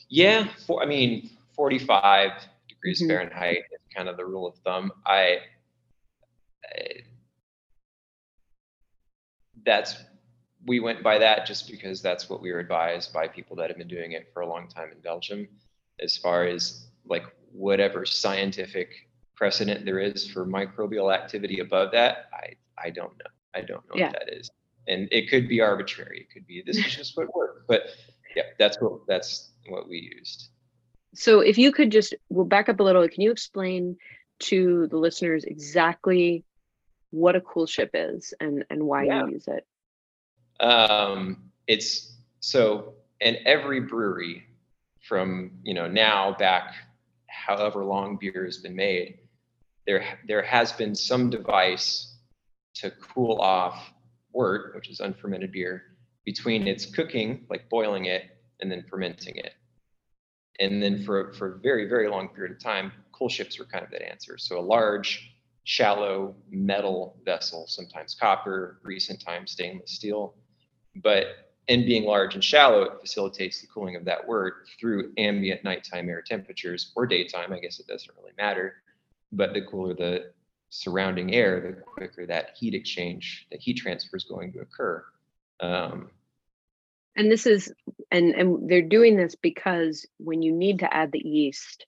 Yeah, 0.08 0.48
for, 0.66 0.82
I 0.82 0.86
mean, 0.86 1.28
45 1.54 2.30
degrees 2.68 3.02
Mhm. 3.02 3.08
Fahrenheit 3.08 3.58
is 3.72 3.80
kind 3.94 4.08
of 4.08 4.16
the 4.16 4.24
rule 4.24 4.46
of 4.46 4.56
thumb. 4.58 4.92
I, 5.06 5.40
I- 6.64 7.02
that's 9.64 9.96
we 10.66 10.80
went 10.80 11.02
by 11.02 11.18
that 11.18 11.46
just 11.46 11.70
because 11.70 12.00
that's 12.02 12.30
what 12.30 12.40
we 12.40 12.52
were 12.52 12.60
advised 12.60 13.12
by 13.12 13.26
people 13.28 13.56
that 13.56 13.68
have 13.68 13.78
been 13.78 13.88
doing 13.88 14.12
it 14.12 14.28
for 14.32 14.40
a 14.42 14.46
long 14.46 14.68
time 14.68 14.90
in 14.92 15.00
Belgium. 15.00 15.48
As 16.00 16.16
far 16.16 16.44
as 16.44 16.86
like 17.04 17.24
whatever 17.52 18.04
scientific 18.06 18.88
precedent 19.34 19.84
there 19.84 19.98
is 19.98 20.30
for 20.30 20.46
microbial 20.46 21.12
activity 21.14 21.60
above 21.60 21.92
that, 21.92 22.28
I 22.32 22.54
I 22.78 22.90
don't 22.90 23.12
know. 23.18 23.30
I 23.54 23.60
don't 23.60 23.84
know 23.88 23.96
Yeah. 23.96 24.06
what 24.08 24.20
that 24.20 24.32
is, 24.34 24.50
and 24.88 25.08
it 25.12 25.28
could 25.28 25.48
be 25.48 25.60
arbitrary. 25.60 26.20
It 26.28 26.32
could 26.32 26.46
be 26.46 26.62
this 26.64 26.78
is 26.78 26.94
just 26.96 27.16
what 27.16 27.34
worked, 27.34 27.66
but 27.68 27.82
yeah, 28.34 28.44
that's 28.58 28.80
what 28.80 29.06
that's 29.06 29.50
what 29.68 29.88
we 29.88 30.12
used. 30.16 30.48
So 31.14 31.40
if 31.40 31.58
you 31.58 31.72
could 31.72 31.92
just, 31.92 32.14
we'll 32.30 32.46
back 32.46 32.70
up 32.70 32.80
a 32.80 32.82
little. 32.82 33.06
Can 33.06 33.20
you 33.20 33.30
explain 33.30 33.98
to 34.40 34.86
the 34.88 34.96
listeners 34.96 35.44
exactly 35.44 36.42
what 37.10 37.36
a 37.36 37.40
cool 37.42 37.66
ship 37.66 37.90
is 37.92 38.32
and, 38.40 38.64
and 38.70 38.84
why 38.84 39.04
Yeah. 39.04 39.26
you 39.26 39.32
use 39.32 39.46
it? 39.46 39.66
Um, 40.62 41.50
it's 41.66 42.16
so 42.40 42.94
in 43.20 43.36
every 43.44 43.80
brewery 43.80 44.44
from 45.00 45.50
you 45.64 45.74
know 45.74 45.88
now 45.88 46.34
back 46.38 46.74
however 47.26 47.84
long 47.84 48.16
beer 48.20 48.44
has 48.44 48.58
been 48.58 48.76
made, 48.76 49.18
there 49.86 50.18
there 50.26 50.42
has 50.42 50.72
been 50.72 50.94
some 50.94 51.30
device 51.30 52.16
to 52.74 52.90
cool 52.92 53.40
off 53.40 53.92
wort, 54.32 54.74
which 54.74 54.88
is 54.88 55.00
unfermented 55.00 55.52
beer, 55.52 55.82
between 56.24 56.66
its 56.66 56.86
cooking, 56.86 57.44
like 57.50 57.68
boiling 57.68 58.06
it, 58.06 58.22
and 58.60 58.70
then 58.70 58.84
fermenting 58.88 59.36
it. 59.36 59.54
And 60.60 60.82
then 60.82 61.04
for 61.04 61.32
for 61.34 61.56
a 61.56 61.58
very 61.58 61.88
very 61.88 62.08
long 62.08 62.28
period 62.28 62.52
of 62.52 62.62
time, 62.62 62.92
cool 63.12 63.28
ships 63.28 63.58
were 63.58 63.64
kind 63.64 63.84
of 63.84 63.90
that 63.90 64.08
answer. 64.08 64.38
So 64.38 64.58
a 64.58 64.60
large, 64.60 65.34
shallow 65.64 66.36
metal 66.50 67.16
vessel, 67.24 67.66
sometimes 67.66 68.14
copper, 68.14 68.80
recent 68.84 69.20
times 69.20 69.52
stainless 69.52 69.92
steel, 69.92 70.34
but 70.96 71.26
and 71.68 71.86
being 71.86 72.04
large 72.04 72.34
and 72.34 72.42
shallow, 72.42 72.82
it 72.82 73.00
facilitates 73.00 73.60
the 73.60 73.68
cooling 73.68 73.94
of 73.94 74.04
that 74.04 74.26
wort 74.26 74.66
through 74.80 75.12
ambient 75.16 75.62
nighttime 75.62 76.08
air 76.08 76.22
temperatures 76.22 76.92
or 76.96 77.06
daytime. 77.06 77.52
I 77.52 77.60
guess 77.60 77.78
it 77.78 77.86
doesn't 77.86 78.10
really 78.18 78.32
matter. 78.36 78.82
But 79.30 79.54
the 79.54 79.62
cooler 79.62 79.94
the 79.94 80.32
surrounding 80.70 81.34
air, 81.34 81.60
the 81.60 81.80
quicker 81.80 82.26
that 82.26 82.56
heat 82.58 82.74
exchange, 82.74 83.46
the 83.50 83.58
heat 83.58 83.74
transfer 83.74 84.16
is 84.16 84.24
going 84.24 84.52
to 84.54 84.60
occur. 84.60 85.04
Um, 85.60 86.10
and 87.16 87.30
this 87.30 87.46
is 87.46 87.72
and 88.10 88.34
and 88.34 88.68
they're 88.68 88.82
doing 88.82 89.16
this 89.16 89.34
because 89.34 90.06
when 90.18 90.42
you 90.42 90.52
need 90.52 90.80
to 90.80 90.92
add 90.92 91.12
the 91.12 91.22
yeast 91.24 91.86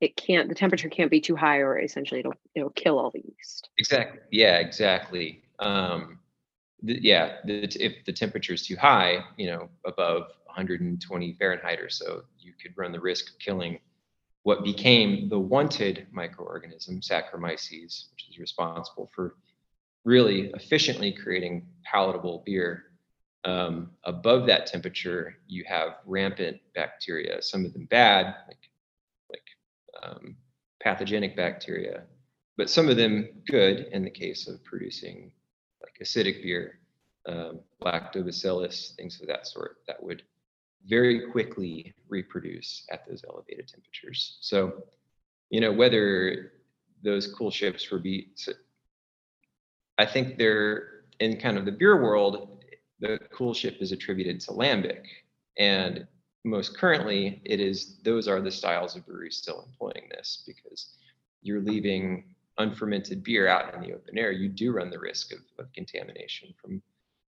it 0.00 0.16
can't 0.16 0.48
the 0.48 0.54
temperature 0.54 0.88
can't 0.88 1.10
be 1.10 1.20
too 1.20 1.36
high 1.36 1.58
or 1.58 1.78
essentially 1.78 2.20
it'll 2.20 2.34
it'll 2.54 2.70
kill 2.70 2.98
all 2.98 3.10
the 3.10 3.22
yeast 3.24 3.68
exactly 3.78 4.20
yeah 4.30 4.58
exactly 4.58 5.42
um 5.58 6.18
the, 6.82 7.02
yeah 7.02 7.36
the, 7.44 7.62
if 7.80 8.04
the 8.04 8.12
temperature 8.12 8.54
is 8.54 8.66
too 8.66 8.76
high 8.76 9.18
you 9.36 9.46
know 9.50 9.68
above 9.84 10.22
120 10.46 11.32
fahrenheit 11.34 11.80
or 11.80 11.88
so 11.88 12.22
you 12.38 12.52
could 12.60 12.76
run 12.76 12.92
the 12.92 13.00
risk 13.00 13.30
of 13.30 13.38
killing 13.38 13.78
what 14.42 14.64
became 14.64 15.28
the 15.28 15.38
wanted 15.38 16.06
microorganism 16.14 17.00
saccharomyces 17.00 18.10
which 18.12 18.28
is 18.30 18.38
responsible 18.38 19.10
for 19.14 19.34
really 20.04 20.50
efficiently 20.54 21.12
creating 21.12 21.66
palatable 21.84 22.42
beer. 22.46 22.84
Um, 23.44 23.92
above 24.04 24.46
that 24.46 24.66
temperature, 24.66 25.36
you 25.46 25.64
have 25.66 25.96
rampant 26.04 26.58
bacteria, 26.74 27.40
some 27.40 27.64
of 27.64 27.72
them 27.72 27.86
bad, 27.86 28.34
like, 28.48 28.70
like 29.30 30.02
um, 30.02 30.36
pathogenic 30.82 31.36
bacteria, 31.36 32.02
but 32.58 32.68
some 32.68 32.88
of 32.88 32.96
them 32.96 33.28
good 33.46 33.88
in 33.92 34.04
the 34.04 34.10
case 34.10 34.46
of 34.46 34.62
producing 34.64 35.32
acidic 36.02 36.42
beer, 36.42 36.78
um, 37.26 37.60
lactobacillus, 37.82 38.94
things 38.96 39.20
of 39.20 39.26
that 39.28 39.46
sort 39.46 39.78
that 39.86 40.02
would 40.02 40.22
very 40.86 41.30
quickly 41.30 41.94
reproduce 42.08 42.86
at 42.90 43.06
those 43.06 43.22
elevated 43.28 43.68
temperatures. 43.68 44.38
So, 44.40 44.84
you 45.50 45.60
know, 45.60 45.72
whether 45.72 46.52
those 47.02 47.32
cool 47.34 47.50
ships 47.50 47.90
were 47.90 47.98
be, 47.98 48.28
I 49.98 50.06
think 50.06 50.38
they're 50.38 51.04
in 51.20 51.36
kind 51.38 51.58
of 51.58 51.64
the 51.64 51.72
beer 51.72 52.02
world, 52.02 52.64
the 53.00 53.18
cool 53.32 53.54
ship 53.54 53.76
is 53.80 53.92
attributed 53.92 54.40
to 54.40 54.52
lambic. 54.52 55.04
And 55.58 56.06
most 56.44 56.76
currently, 56.76 57.42
it 57.44 57.60
is 57.60 57.98
those 58.02 58.26
are 58.26 58.40
the 58.40 58.50
styles 58.50 58.96
of 58.96 59.04
breweries 59.06 59.36
still 59.36 59.62
employing 59.66 60.08
this 60.10 60.42
because 60.46 60.94
you're 61.42 61.60
leaving 61.60 62.34
unfermented 62.60 63.22
beer 63.24 63.48
out 63.48 63.74
in 63.74 63.80
the 63.80 63.92
open 63.92 64.18
air. 64.18 64.32
You 64.32 64.48
do 64.48 64.72
run 64.72 64.90
the 64.90 64.98
risk 64.98 65.32
of, 65.32 65.40
of 65.58 65.72
contamination 65.72 66.54
from 66.60 66.82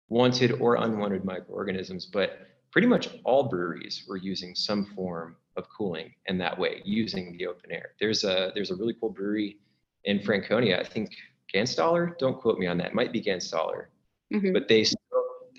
wanted 0.08 0.52
or 0.60 0.76
unwanted 0.76 1.24
microorganisms. 1.24 2.06
But 2.06 2.46
pretty 2.72 2.88
much 2.88 3.08
all 3.24 3.44
breweries 3.44 4.04
were 4.08 4.16
using 4.16 4.54
some 4.54 4.86
form 4.94 5.36
of 5.56 5.68
cooling 5.68 6.12
in 6.26 6.38
that 6.38 6.58
way, 6.58 6.82
using 6.84 7.36
the 7.36 7.46
open 7.46 7.72
air. 7.72 7.90
There's 8.00 8.24
a 8.24 8.52
there's 8.54 8.70
a 8.70 8.76
really 8.76 8.94
cool 9.00 9.10
brewery 9.10 9.58
in 10.04 10.20
Franconia. 10.20 10.80
I 10.80 10.84
think 10.84 11.10
Gänstaller. 11.52 12.16
Don't 12.18 12.40
quote 12.40 12.58
me 12.58 12.66
on 12.66 12.78
that. 12.78 12.88
It 12.88 12.94
might 12.94 13.12
be 13.12 13.22
Gänstaller. 13.22 13.86
Mm-hmm. 14.32 14.52
But 14.52 14.68
they 14.68 14.84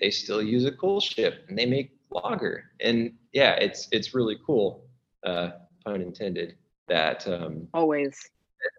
they 0.00 0.10
still 0.10 0.42
use 0.42 0.64
a 0.64 0.72
cool 0.72 1.00
ship 1.00 1.44
and 1.48 1.58
they 1.58 1.66
make 1.66 1.92
lager. 2.10 2.70
And 2.80 3.12
yeah, 3.32 3.52
it's 3.54 3.88
it's 3.92 4.14
really 4.14 4.38
cool, 4.46 4.86
uh, 5.24 5.50
pun 5.84 6.00
intended, 6.00 6.56
that 6.88 7.26
um, 7.28 7.68
always 7.74 8.30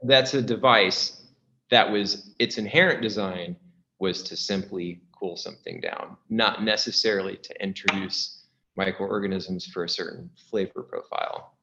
that's 0.03 0.33
a 0.33 0.41
device 0.41 1.21
that 1.69 1.89
was 1.89 2.33
its 2.39 2.57
inherent 2.57 3.01
design 3.01 3.55
was 3.99 4.23
to 4.23 4.35
simply 4.35 5.01
cool 5.17 5.37
something 5.37 5.79
down, 5.79 6.17
not 6.29 6.63
necessarily 6.63 7.37
to 7.37 7.63
introduce 7.63 8.45
microorganisms 8.75 9.65
for 9.65 9.83
a 9.83 9.89
certain 9.89 10.29
flavor 10.49 10.83
profile. 10.83 11.55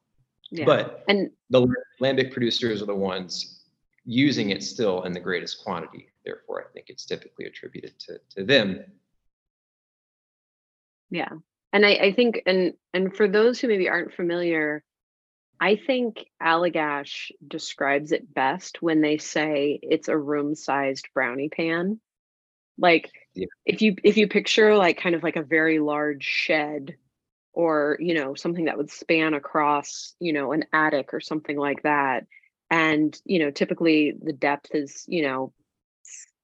Yeah. 0.51 0.65
But 0.65 1.03
and 1.07 1.29
the 1.49 1.67
lambic 2.01 2.31
producers 2.31 2.81
are 2.81 2.85
the 2.87 2.95
ones 2.95 3.65
using 4.05 4.49
it 4.49 4.63
still 4.63 5.03
in 5.03 5.11
the 5.11 5.19
greatest 5.19 5.63
quantity. 5.63 6.07
Therefore, 6.25 6.65
I 6.67 6.73
think 6.73 6.87
it's 6.89 7.05
typically 7.05 7.45
attributed 7.45 7.99
to, 7.99 8.19
to 8.35 8.43
them 8.43 8.83
yeah. 11.09 11.29
And 11.73 11.85
I, 11.85 11.91
I 11.91 12.13
think 12.13 12.41
and 12.45 12.73
and 12.93 13.15
for 13.15 13.27
those 13.27 13.59
who 13.59 13.67
maybe 13.67 13.89
aren't 13.89 14.13
familiar, 14.13 14.83
I 15.59 15.75
think 15.75 16.25
Allagash 16.41 17.31
describes 17.45 18.11
it 18.11 18.33
best 18.33 18.81
when 18.81 19.01
they 19.01 19.17
say 19.17 19.79
it's 19.81 20.07
a 20.07 20.17
room-sized 20.17 21.07
brownie 21.13 21.49
pan. 21.49 21.99
Like 22.77 23.11
yeah. 23.35 23.47
if 23.65 23.81
you 23.81 23.95
if 24.03 24.15
you 24.17 24.27
picture 24.27 24.75
like 24.77 25.01
kind 25.01 25.15
of 25.15 25.23
like 25.23 25.35
a 25.35 25.43
very 25.43 25.79
large 25.79 26.23
shed 26.23 26.95
or 27.51 27.97
you 27.99 28.13
know 28.13 28.35
something 28.35 28.65
that 28.65 28.77
would 28.77 28.89
span 28.89 29.33
across 29.33 30.15
you 30.19 30.31
know 30.31 30.53
an 30.53 30.63
attic 30.71 31.13
or 31.13 31.19
something 31.19 31.57
like 31.57 31.83
that 31.83 32.25
and 32.69 33.19
you 33.25 33.39
know 33.39 33.51
typically 33.51 34.13
the 34.23 34.31
depth 34.31 34.69
is 34.73 35.03
you 35.07 35.23
know 35.23 35.51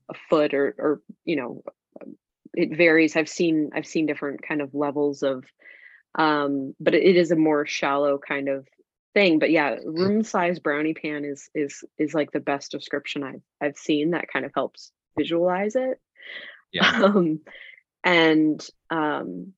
a 0.10 0.14
foot 0.30 0.54
or 0.54 0.76
or 0.78 1.02
you 1.24 1.38
know 1.38 1.64
it 2.54 2.76
varies. 2.76 3.16
I've 3.16 3.30
seen 3.30 3.72
I've 3.74 3.88
seen 3.88 4.06
different 4.06 4.42
kind 4.42 4.62
of 4.62 4.74
levels 4.74 5.24
of 5.24 5.44
um 6.18 6.74
but 6.80 6.94
it 6.94 7.16
is 7.16 7.32
a 7.32 7.36
more 7.36 7.66
shallow 7.66 8.18
kind 8.18 8.50
of 8.50 8.68
thing 9.16 9.40
but 9.40 9.50
yeah 9.50 9.78
room 9.86 10.24
size 10.24 10.60
brownie 10.60 10.94
pan 10.94 11.26
is 11.26 11.50
is 11.56 11.84
is 11.98 12.14
like 12.14 12.32
the 12.32 12.40
best 12.40 12.70
description 12.70 13.24
i've 13.24 13.42
i've 13.62 13.78
seen 13.78 14.12
that 14.12 14.28
kind 14.28 14.46
of 14.46 14.52
helps 14.54 14.92
visualize 15.18 15.76
it 15.76 16.00
yeah. 16.72 16.92
um 17.04 17.40
and 18.04 18.68
um 18.92 19.54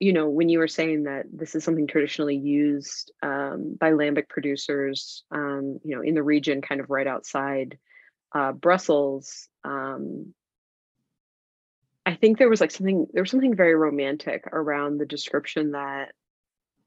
you 0.00 0.14
know 0.14 0.30
when 0.30 0.48
you 0.48 0.58
were 0.58 0.66
saying 0.66 1.04
that 1.04 1.26
this 1.30 1.54
is 1.54 1.62
something 1.62 1.86
traditionally 1.86 2.36
used 2.36 3.12
um, 3.22 3.76
by 3.78 3.90
lambic 3.90 4.28
producers 4.28 5.24
um, 5.30 5.78
you 5.84 5.94
know 5.94 6.02
in 6.02 6.14
the 6.14 6.22
region 6.22 6.62
kind 6.62 6.80
of 6.80 6.88
right 6.88 7.06
outside 7.06 7.78
uh, 8.34 8.52
brussels 8.52 9.48
um, 9.62 10.32
I 12.06 12.14
think 12.14 12.38
there 12.38 12.48
was 12.48 12.60
like 12.60 12.70
something 12.70 13.06
there 13.12 13.22
was 13.22 13.30
something 13.30 13.54
very 13.54 13.74
romantic 13.74 14.46
around 14.50 14.98
the 14.98 15.06
description 15.06 15.72
that 15.72 16.12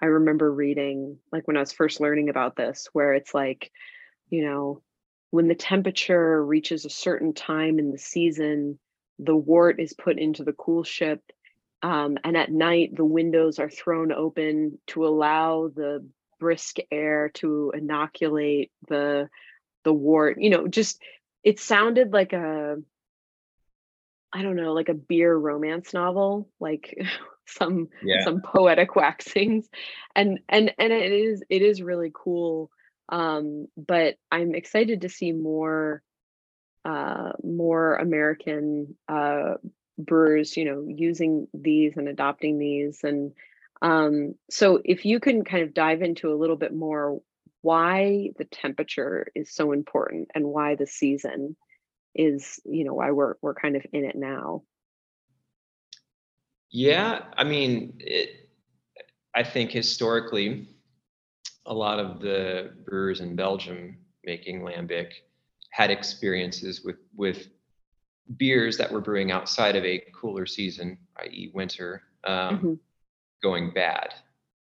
I 0.04 0.08
remember 0.08 0.52
reading 0.52 1.18
like 1.32 1.48
when 1.48 1.56
I 1.56 1.62
was 1.62 1.72
first 1.72 2.02
learning 2.02 2.28
about 2.28 2.58
this 2.58 2.90
where 2.92 3.14
it's 3.14 3.34
like 3.34 3.72
you 4.30 4.44
know 4.44 4.82
when 5.32 5.48
the 5.48 5.56
temperature 5.56 6.46
reaches 6.46 6.84
a 6.84 6.90
certain 6.90 7.34
time 7.34 7.80
in 7.80 7.90
the 7.90 7.98
season 7.98 8.78
the 9.18 9.36
wort 9.36 9.80
is 9.80 9.94
put 9.94 10.20
into 10.20 10.44
the 10.44 10.52
coolship 10.52 11.20
um, 11.84 12.18
and 12.26 12.36
at 12.36 12.52
night 12.52 12.94
the 12.94 13.06
windows 13.06 13.60
are 13.60 13.70
thrown 13.70 14.12
open 14.12 14.78
to 14.88 15.08
allow 15.08 15.70
the 15.74 16.06
brisk 16.38 16.80
air 16.92 17.32
to 17.36 17.72
inoculate 17.74 18.74
the 18.90 19.30
the 19.86 19.94
wort 19.94 20.38
you 20.38 20.50
know 20.50 20.68
just 20.68 21.02
it 21.46 21.62
sounded 21.62 22.12
like 22.12 22.34
a 22.34 22.76
I 24.36 24.42
don't 24.42 24.56
know, 24.56 24.74
like 24.74 24.90
a 24.90 24.96
beer 24.96 25.34
romance 25.38 25.94
novel, 25.94 26.50
like 26.60 26.98
some 27.48 27.90
yeah. 28.04 28.24
some 28.24 28.42
poetic 28.42 28.90
waxings. 28.96 29.68
And 30.16 30.40
and 30.50 30.74
and 30.78 30.94
it 30.94 31.12
is 31.12 31.44
it 31.50 31.62
is 31.62 31.82
really 31.82 32.12
cool. 32.14 32.70
Um, 33.10 33.68
but 33.76 34.16
I'm 34.32 34.56
excited 34.56 35.02
to 35.02 35.10
see 35.10 35.32
more 35.32 36.02
uh 36.86 37.32
more 37.44 37.96
American 37.96 38.96
uh 39.08 39.56
brewers, 39.98 40.58
you 40.58 40.66
know, 40.66 40.86
using 40.88 41.48
these 41.54 41.98
and 41.98 42.08
adopting 42.08 42.58
these. 42.58 43.00
And 43.04 43.34
um, 43.82 44.36
so 44.50 44.82
if 44.84 45.06
you 45.06 45.20
can 45.20 45.44
kind 45.44 45.64
of 45.64 45.74
dive 45.74 46.02
into 46.02 46.32
a 46.32 46.40
little 46.40 46.56
bit 46.56 46.74
more 46.74 47.20
why 47.62 48.30
the 48.38 48.46
temperature 48.46 49.28
is 49.36 49.54
so 49.54 49.72
important 49.72 50.30
and 50.36 50.46
why 50.46 50.76
the 50.76 50.88
season 50.88 51.56
is 52.16 52.60
you 52.66 52.84
know 52.84 52.94
why 52.94 53.12
we're 53.12 53.36
we're 53.42 53.56
kind 53.56 53.76
of 53.76 53.84
in 53.92 54.06
it 54.06 54.16
now 54.16 54.62
yeah 56.74 57.22
i 57.38 57.44
mean 57.44 57.94
it, 58.00 58.50
i 59.34 59.44
think 59.44 59.72
historically 59.72 60.68
a 61.68 61.74
lot 61.74 62.00
of 62.00 62.20
the 62.20 62.74
brewers 62.84 63.22
in 63.22 63.36
belgium 63.36 63.96
making 64.26 64.62
lambic 64.62 65.12
had 65.70 65.90
experiences 65.90 66.84
with 66.84 66.98
with 67.16 67.48
beers 68.38 68.78
that 68.78 68.92
were 68.92 69.02
brewing 69.02 69.32
outside 69.32 69.76
of 69.76 69.86
a 69.86 70.04
cooler 70.14 70.46
season 70.46 70.98
i.e 71.18 71.52
winter 71.54 72.02
um, 72.26 72.58
mm-hmm. 72.58 72.74
going 73.42 73.72
bad 73.72 74.14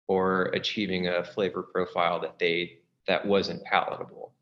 or 0.08 0.46
achieving 0.54 1.08
a 1.08 1.24
flavor 1.24 1.64
profile 1.64 2.20
that 2.20 2.40
they 2.40 2.80
that 3.08 3.26
wasn't 3.26 3.64
palatable 3.64 4.34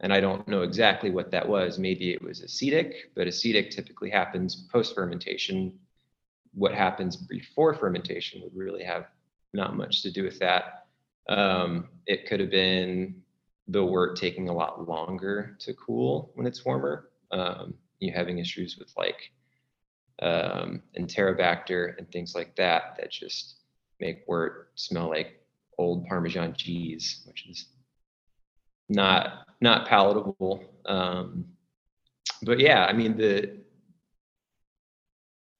and 0.00 0.12
I 0.12 0.20
don't 0.20 0.46
know 0.48 0.62
exactly 0.62 1.10
what 1.10 1.30
that 1.30 1.48
was. 1.48 1.78
Maybe 1.78 2.12
it 2.12 2.20
was 2.20 2.40
acetic, 2.40 3.12
but 3.14 3.28
acetic 3.28 3.70
typically 3.70 4.10
happens 4.10 4.66
post 4.72 4.96
fermentation. 4.96 5.78
What 6.54 6.74
happens 6.74 7.16
before 7.16 7.74
fermentation 7.74 8.42
would 8.42 8.54
really 8.54 8.84
have 8.84 9.06
not 9.52 9.76
much 9.76 10.02
to 10.02 10.10
do 10.10 10.24
with 10.24 10.38
that. 10.38 10.86
Um, 11.28 11.88
it 12.06 12.26
could 12.26 12.40
have 12.40 12.50
been 12.50 13.22
the 13.68 13.84
wort 13.84 14.16
taking 14.16 14.48
a 14.48 14.52
lot 14.52 14.88
longer 14.88 15.56
to 15.60 15.74
cool 15.74 16.32
when 16.34 16.46
it's 16.46 16.64
warmer. 16.64 17.10
Um, 17.30 17.74
you 18.00 18.12
having 18.12 18.38
issues 18.38 18.76
with 18.78 18.92
like 18.96 19.32
um, 20.20 20.82
Enterobacter 20.98 21.96
and 21.98 22.10
things 22.10 22.34
like 22.34 22.54
that 22.56 22.96
that 22.98 23.10
just 23.10 23.60
make 24.00 24.24
wort 24.26 24.72
smell 24.74 25.08
like 25.08 25.44
old 25.78 26.06
Parmesan 26.06 26.54
cheese, 26.54 27.22
which 27.26 27.46
is 27.48 27.68
not 28.88 29.46
not 29.60 29.86
palatable. 29.86 30.64
Um, 30.86 31.46
but 32.42 32.58
yeah, 32.58 32.84
I 32.86 32.92
mean 32.92 33.16
the 33.16 33.58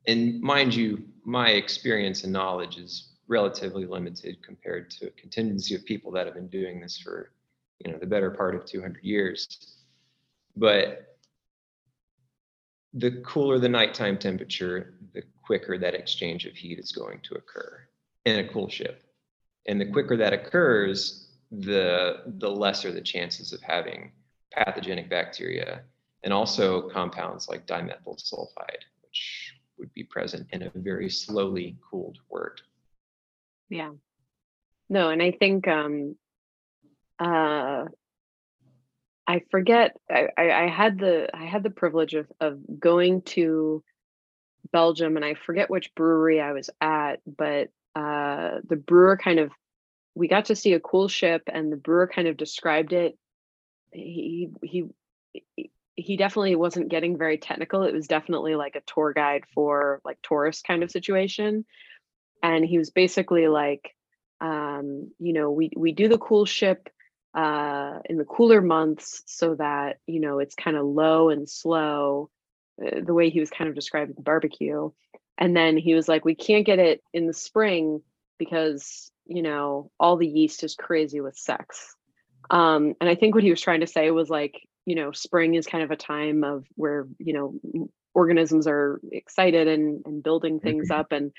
and 0.06 0.40
mind 0.40 0.74
you, 0.74 1.04
my 1.24 1.50
experience 1.50 2.24
and 2.24 2.32
knowledge 2.32 2.76
is 2.76 3.08
relatively 3.28 3.86
limited 3.86 4.42
compared 4.42 4.90
to 4.90 5.06
a 5.06 5.10
contingency 5.10 5.74
of 5.74 5.84
people 5.84 6.10
that 6.12 6.26
have 6.26 6.34
been 6.34 6.48
doing 6.48 6.80
this 6.80 6.98
for 6.98 7.32
you 7.78 7.90
know 7.90 7.98
the 7.98 8.06
better 8.06 8.30
part 8.30 8.54
of 8.54 8.64
200 8.64 9.02
years. 9.02 9.76
But 10.56 11.18
the 12.94 13.22
cooler 13.24 13.58
the 13.58 13.68
nighttime 13.68 14.18
temperature, 14.18 14.94
the 15.14 15.22
quicker 15.44 15.78
that 15.78 15.94
exchange 15.94 16.44
of 16.44 16.54
heat 16.54 16.78
is 16.78 16.92
going 16.92 17.20
to 17.22 17.34
occur 17.34 17.80
in 18.26 18.38
a 18.40 18.48
cool 18.48 18.68
ship. 18.68 19.02
And 19.66 19.80
the 19.80 19.90
quicker 19.90 20.16
that 20.16 20.32
occurs, 20.32 21.28
the 21.50 22.22
the 22.38 22.50
lesser 22.50 22.92
the 22.92 23.00
chances 23.00 23.52
of 23.52 23.60
having 23.62 24.12
pathogenic 24.52 25.08
bacteria 25.08 25.82
and 26.24 26.32
also 26.32 26.88
compounds 26.90 27.48
like 27.48 27.66
dimethyl 27.66 28.16
sulfide, 28.18 28.84
which 29.02 29.51
would 29.78 29.92
be 29.94 30.04
present 30.04 30.46
in 30.52 30.62
a 30.62 30.70
very 30.74 31.10
slowly 31.10 31.76
cooled 31.90 32.18
wort. 32.28 32.62
Yeah. 33.68 33.92
No, 34.88 35.10
and 35.10 35.22
I 35.22 35.32
think 35.32 35.66
um 35.68 36.16
uh 37.18 37.86
I 39.26 39.40
forget 39.50 39.96
I, 40.10 40.28
I, 40.36 40.64
I 40.64 40.68
had 40.68 40.98
the 40.98 41.28
I 41.34 41.44
had 41.44 41.62
the 41.62 41.70
privilege 41.70 42.14
of 42.14 42.26
of 42.40 42.58
going 42.78 43.22
to 43.22 43.82
Belgium 44.72 45.16
and 45.16 45.24
I 45.24 45.34
forget 45.34 45.70
which 45.70 45.94
brewery 45.94 46.40
I 46.40 46.52
was 46.52 46.70
at, 46.80 47.20
but 47.26 47.68
uh 47.94 48.60
the 48.68 48.76
brewer 48.76 49.16
kind 49.16 49.38
of 49.38 49.50
we 50.14 50.28
got 50.28 50.46
to 50.46 50.56
see 50.56 50.74
a 50.74 50.80
cool 50.80 51.08
ship 51.08 51.42
and 51.46 51.72
the 51.72 51.76
brewer 51.76 52.06
kind 52.06 52.28
of 52.28 52.36
described 52.36 52.92
it 52.92 53.16
he 53.92 54.50
he 54.62 54.86
he 56.02 56.16
definitely 56.16 56.56
wasn't 56.56 56.88
getting 56.88 57.16
very 57.16 57.38
technical. 57.38 57.84
It 57.84 57.94
was 57.94 58.08
definitely 58.08 58.56
like 58.56 58.76
a 58.76 58.82
tour 58.82 59.12
guide 59.12 59.44
for 59.54 60.00
like 60.04 60.18
tourist 60.22 60.66
kind 60.66 60.82
of 60.82 60.90
situation. 60.90 61.64
And 62.42 62.64
he 62.64 62.78
was 62.78 62.90
basically 62.90 63.48
like 63.48 63.94
um 64.40 65.12
you 65.20 65.32
know 65.32 65.52
we 65.52 65.70
we 65.76 65.92
do 65.92 66.08
the 66.08 66.18
cool 66.18 66.44
ship 66.44 66.88
uh 67.34 68.00
in 68.06 68.18
the 68.18 68.24
cooler 68.24 68.60
months 68.60 69.22
so 69.26 69.54
that 69.54 69.98
you 70.08 70.18
know 70.18 70.40
it's 70.40 70.56
kind 70.56 70.76
of 70.76 70.84
low 70.84 71.28
and 71.28 71.48
slow 71.48 72.28
uh, 72.84 73.00
the 73.04 73.14
way 73.14 73.30
he 73.30 73.38
was 73.38 73.50
kind 73.50 73.68
of 73.68 73.76
describing 73.76 74.14
the 74.16 74.22
barbecue. 74.22 74.90
And 75.38 75.56
then 75.56 75.76
he 75.76 75.94
was 75.94 76.08
like 76.08 76.24
we 76.24 76.34
can't 76.34 76.66
get 76.66 76.80
it 76.80 77.02
in 77.12 77.26
the 77.26 77.32
spring 77.32 78.02
because 78.38 79.10
you 79.26 79.42
know 79.42 79.90
all 80.00 80.16
the 80.16 80.26
yeast 80.26 80.64
is 80.64 80.74
crazy 80.74 81.20
with 81.20 81.36
sex. 81.36 81.94
Um 82.50 82.94
and 83.00 83.08
i 83.08 83.14
think 83.14 83.34
what 83.34 83.44
he 83.44 83.50
was 83.50 83.60
trying 83.60 83.80
to 83.80 83.86
say 83.86 84.10
was 84.10 84.28
like 84.28 84.54
you 84.84 84.94
know 84.94 85.12
spring 85.12 85.54
is 85.54 85.66
kind 85.66 85.84
of 85.84 85.90
a 85.90 85.96
time 85.96 86.44
of 86.44 86.64
where 86.74 87.06
you 87.18 87.32
know 87.32 87.88
organisms 88.14 88.66
are 88.66 89.00
excited 89.10 89.68
and 89.68 90.02
and 90.06 90.22
building 90.22 90.60
things 90.60 90.90
mm-hmm. 90.90 91.00
up 91.00 91.12
and 91.12 91.32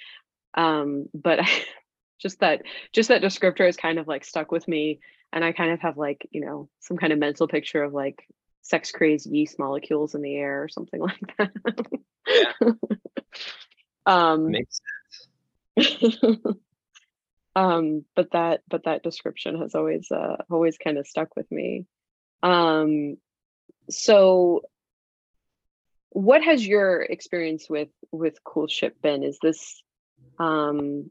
um 0.55 1.07
but 1.13 1.39
just 2.19 2.39
that 2.39 2.61
just 2.91 3.09
that 3.09 3.21
descriptor 3.21 3.67
is 3.67 3.77
kind 3.77 3.99
of 3.99 4.07
like 4.07 4.23
stuck 4.23 4.51
with 4.51 4.67
me 4.67 4.99
and 5.31 5.43
i 5.43 5.51
kind 5.51 5.71
of 5.71 5.79
have 5.81 5.97
like 5.97 6.27
you 6.31 6.41
know 6.41 6.69
some 6.79 6.97
kind 6.97 7.11
of 7.11 7.19
mental 7.19 7.47
picture 7.47 7.83
of 7.83 7.93
like 7.93 8.27
sex 8.61 8.91
crazed 8.91 9.27
yeast 9.27 9.59
molecules 9.59 10.15
in 10.15 10.21
the 10.21 10.35
air 10.35 10.63
or 10.63 10.69
something 10.69 11.01
like 11.01 11.37
that 11.37 11.51
yeah. 12.27 12.71
um 14.05 14.51
makes 14.51 14.81
sense 15.77 16.47
um 17.55 18.05
but 18.15 18.31
that 18.31 18.61
but 18.69 18.85
that 18.85 19.03
description 19.03 19.59
has 19.59 19.75
always 19.75 20.09
uh 20.11 20.37
always 20.49 20.77
kind 20.77 20.97
of 20.97 21.07
stuck 21.07 21.35
with 21.35 21.51
me 21.51 21.85
um 22.41 23.17
so 23.89 24.61
what 26.13 26.43
has 26.43 26.65
your 26.65 27.01
experience 27.01 27.69
with 27.69 27.89
with 28.11 28.43
cool 28.43 28.67
ship 28.67 29.01
been? 29.01 29.23
Is 29.23 29.39
this 29.41 29.83
um 30.39 31.09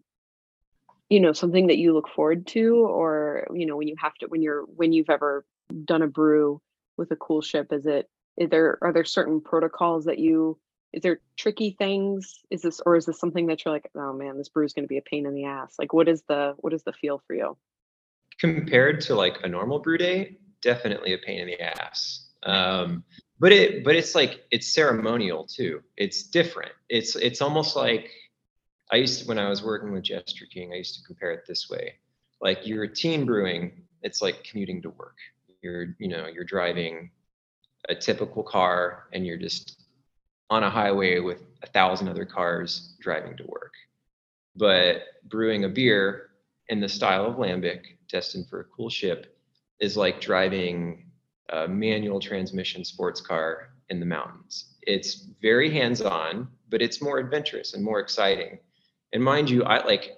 you 1.09 1.21
know 1.21 1.33
something 1.33 1.67
that 1.67 1.79
you 1.79 1.93
look 1.93 2.09
forward 2.09 2.47
to 2.49 2.77
or 2.87 3.47
you 3.53 3.67
know 3.67 3.77
when 3.77 3.89
you 3.89 3.97
have 3.99 4.15
to 4.15 4.27
when 4.27 4.43
you're 4.43 4.63
when 4.63 4.93
you've 4.93 5.11
ever 5.11 5.45
done 5.85 6.03
a 6.03 6.07
brew 6.07 6.61
with 6.97 7.11
a 7.11 7.17
cool 7.17 7.41
ship 7.41 7.73
is 7.73 7.87
it 7.87 8.09
is 8.37 8.51
there 8.51 8.79
are 8.81 8.93
there 8.93 9.05
certain 9.05 9.41
protocols 9.41 10.05
that 10.07 10.19
you 10.19 10.59
is 10.93 11.03
there 11.03 11.21
tricky 11.39 11.75
things? 11.79 12.41
Is 12.51 12.61
this 12.63 12.81
or 12.85 12.97
is 12.97 13.07
this 13.07 13.19
something 13.19 13.47
that 13.47 13.65
you're 13.65 13.75
like 13.75 13.91
oh 13.97 14.13
man 14.13 14.39
this 14.39 14.49
brew 14.49 14.65
is 14.65 14.73
going 14.73 14.85
to 14.85 14.89
be 14.89 14.99
a 14.99 15.03
pain 15.03 15.27
in 15.27 15.35
the 15.35 15.45
ass. 15.45 15.75
Like 15.79 15.93
what 15.93 16.09
is 16.09 16.23
the 16.29 16.55
what 16.59 16.73
is 16.73 16.83
the 16.85 16.93
feel 16.93 17.23
for 17.27 17.35
you? 17.35 17.57
Compared 18.39 19.01
to 19.03 19.15
like 19.15 19.39
a 19.43 19.49
normal 19.49 19.81
brew 19.81 19.99
day 19.99 20.37
definitely 20.63 21.13
a 21.13 21.19
pain 21.19 21.41
in 21.41 21.47
the 21.49 21.61
ass 21.61 22.32
um 22.45 23.05
but 23.39 23.53
it 23.53 23.85
but 23.85 23.97
it's 23.97 24.15
like 24.15 24.45
it's 24.51 24.73
ceremonial 24.75 25.47
too. 25.47 25.83
It's 25.97 26.25
different. 26.25 26.73
It's 26.89 27.17
it's 27.17 27.41
almost 27.41 27.77
like 27.77 28.11
i 28.91 28.97
used 28.97 29.21
to 29.21 29.27
when 29.27 29.39
i 29.39 29.49
was 29.49 29.63
working 29.63 29.91
with 29.93 30.03
jester 30.03 30.45
king 30.53 30.73
i 30.73 30.77
used 30.77 30.97
to 30.97 31.03
compare 31.07 31.33
it 31.33 31.45
this 31.47 31.69
way. 31.71 31.95
Like 32.41 32.67
you're 32.67 32.85
a 32.85 32.95
teen 32.95 33.25
brewing 33.25 33.83
it's 34.03 34.21
like 34.21 34.45
commuting 34.45 34.83
to 34.83 34.91
work. 34.91 35.17
You're 35.63 35.95
you 35.99 36.09
know 36.09 36.27
you're 36.27 36.45
driving 36.45 37.11
a 37.89 37.95
typical 37.95 38.43
car 38.43 39.09
and 39.13 39.27
you're 39.27 39.39
just 39.39 39.85
on 40.51 40.63
a 40.63 40.71
highway 40.71 41.19
with 41.21 41.39
a 41.63 41.67
thousand 41.67 42.09
other 42.09 42.25
cars 42.25 42.95
driving 43.01 43.37
to 43.37 43.45
work. 43.45 43.73
But 44.55 45.03
brewing 45.25 45.65
a 45.65 45.69
beer 45.69 46.31
in 46.69 46.81
the 46.81 46.89
style 46.89 47.27
of 47.27 47.37
Lambic, 47.37 47.83
destined 48.09 48.49
for 48.49 48.61
a 48.61 48.65
cool 48.65 48.91
ship, 48.91 49.37
is 49.81 49.97
like 49.97 50.21
driving 50.21 51.07
a 51.51 51.69
manual 51.69 52.21
transmission 52.21 52.85
sports 52.85 53.21
car 53.21 53.75
in 53.89 54.01
the 54.01 54.07
mountains. 54.07 54.77
It's 54.83 55.27
very 55.41 55.71
hands-on, 55.71 56.49
but 56.69 56.83
it's 56.83 57.03
more 57.03 57.19
adventurous 57.19 57.75
and 57.75 57.85
more 57.85 58.01
exciting. 58.01 58.59
And 59.13 59.23
mind 59.23 59.51
you, 59.51 59.65
I 59.65 59.85
like 59.85 60.13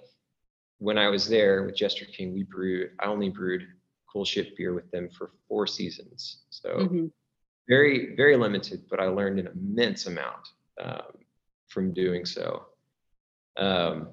when 0.79 0.97
I 0.97 1.09
was 1.09 1.27
there 1.27 1.63
with 1.63 1.75
Jester 1.75 2.05
King, 2.05 2.33
we 2.33 2.43
brewed, 2.43 2.91
I 2.99 3.05
only 3.05 3.29
brewed 3.29 3.67
cool 4.11 4.25
ship 4.25 4.55
beer 4.57 4.73
with 4.73 4.89
them 4.91 5.09
for 5.09 5.31
four 5.47 5.67
seasons. 5.67 6.43
So 6.49 6.69
mm-hmm 6.69 7.07
very 7.67 8.15
very 8.15 8.37
limited 8.37 8.83
but 8.89 8.99
i 8.99 9.05
learned 9.05 9.39
an 9.39 9.47
immense 9.47 10.05
amount 10.05 10.49
um, 10.81 11.13
from 11.67 11.93
doing 11.93 12.25
so 12.25 12.65
um, 13.57 14.09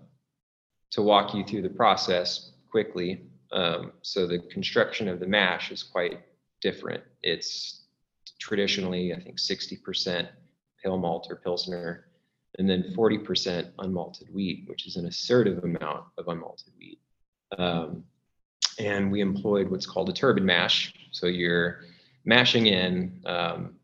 to 0.90 1.02
walk 1.02 1.34
you 1.34 1.44
through 1.44 1.62
the 1.62 1.68
process 1.68 2.52
quickly 2.70 3.24
um, 3.52 3.92
so 4.02 4.26
the 4.26 4.38
construction 4.50 5.08
of 5.08 5.20
the 5.20 5.26
mash 5.26 5.70
is 5.70 5.82
quite 5.82 6.20
different 6.62 7.02
it's 7.22 7.82
traditionally 8.38 9.12
i 9.12 9.20
think 9.20 9.38
60% 9.38 10.28
pale 10.82 10.98
malt 10.98 11.26
or 11.28 11.36
pilsner 11.36 12.06
and 12.58 12.68
then 12.68 12.92
40% 12.96 13.70
unmalted 13.78 14.32
wheat 14.32 14.64
which 14.66 14.86
is 14.86 14.96
an 14.96 15.06
assertive 15.06 15.62
amount 15.64 16.04
of 16.18 16.26
unmalted 16.26 16.70
wheat 16.78 16.98
um, 17.58 18.04
and 18.78 19.12
we 19.12 19.20
employed 19.20 19.70
what's 19.70 19.86
called 19.86 20.08
a 20.08 20.12
turbid 20.12 20.44
mash 20.44 20.94
so 21.10 21.26
you're 21.26 21.84
mashing 22.24 22.66
in 22.66 23.20
um, 23.26 23.74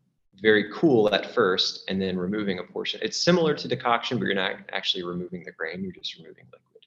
very 0.41 0.71
cool 0.73 1.13
at 1.13 1.33
first 1.33 1.83
and 1.89 2.01
then 2.01 2.17
removing 2.17 2.59
a 2.59 2.63
portion. 2.63 2.99
It's 3.03 3.17
similar 3.17 3.53
to 3.55 3.67
decoction, 3.67 4.17
but 4.17 4.25
you're 4.25 4.35
not 4.35 4.57
actually 4.71 5.03
removing 5.03 5.43
the 5.43 5.51
grain, 5.51 5.83
you're 5.83 5.91
just 5.91 6.15
removing 6.17 6.45
liquid. 6.45 6.85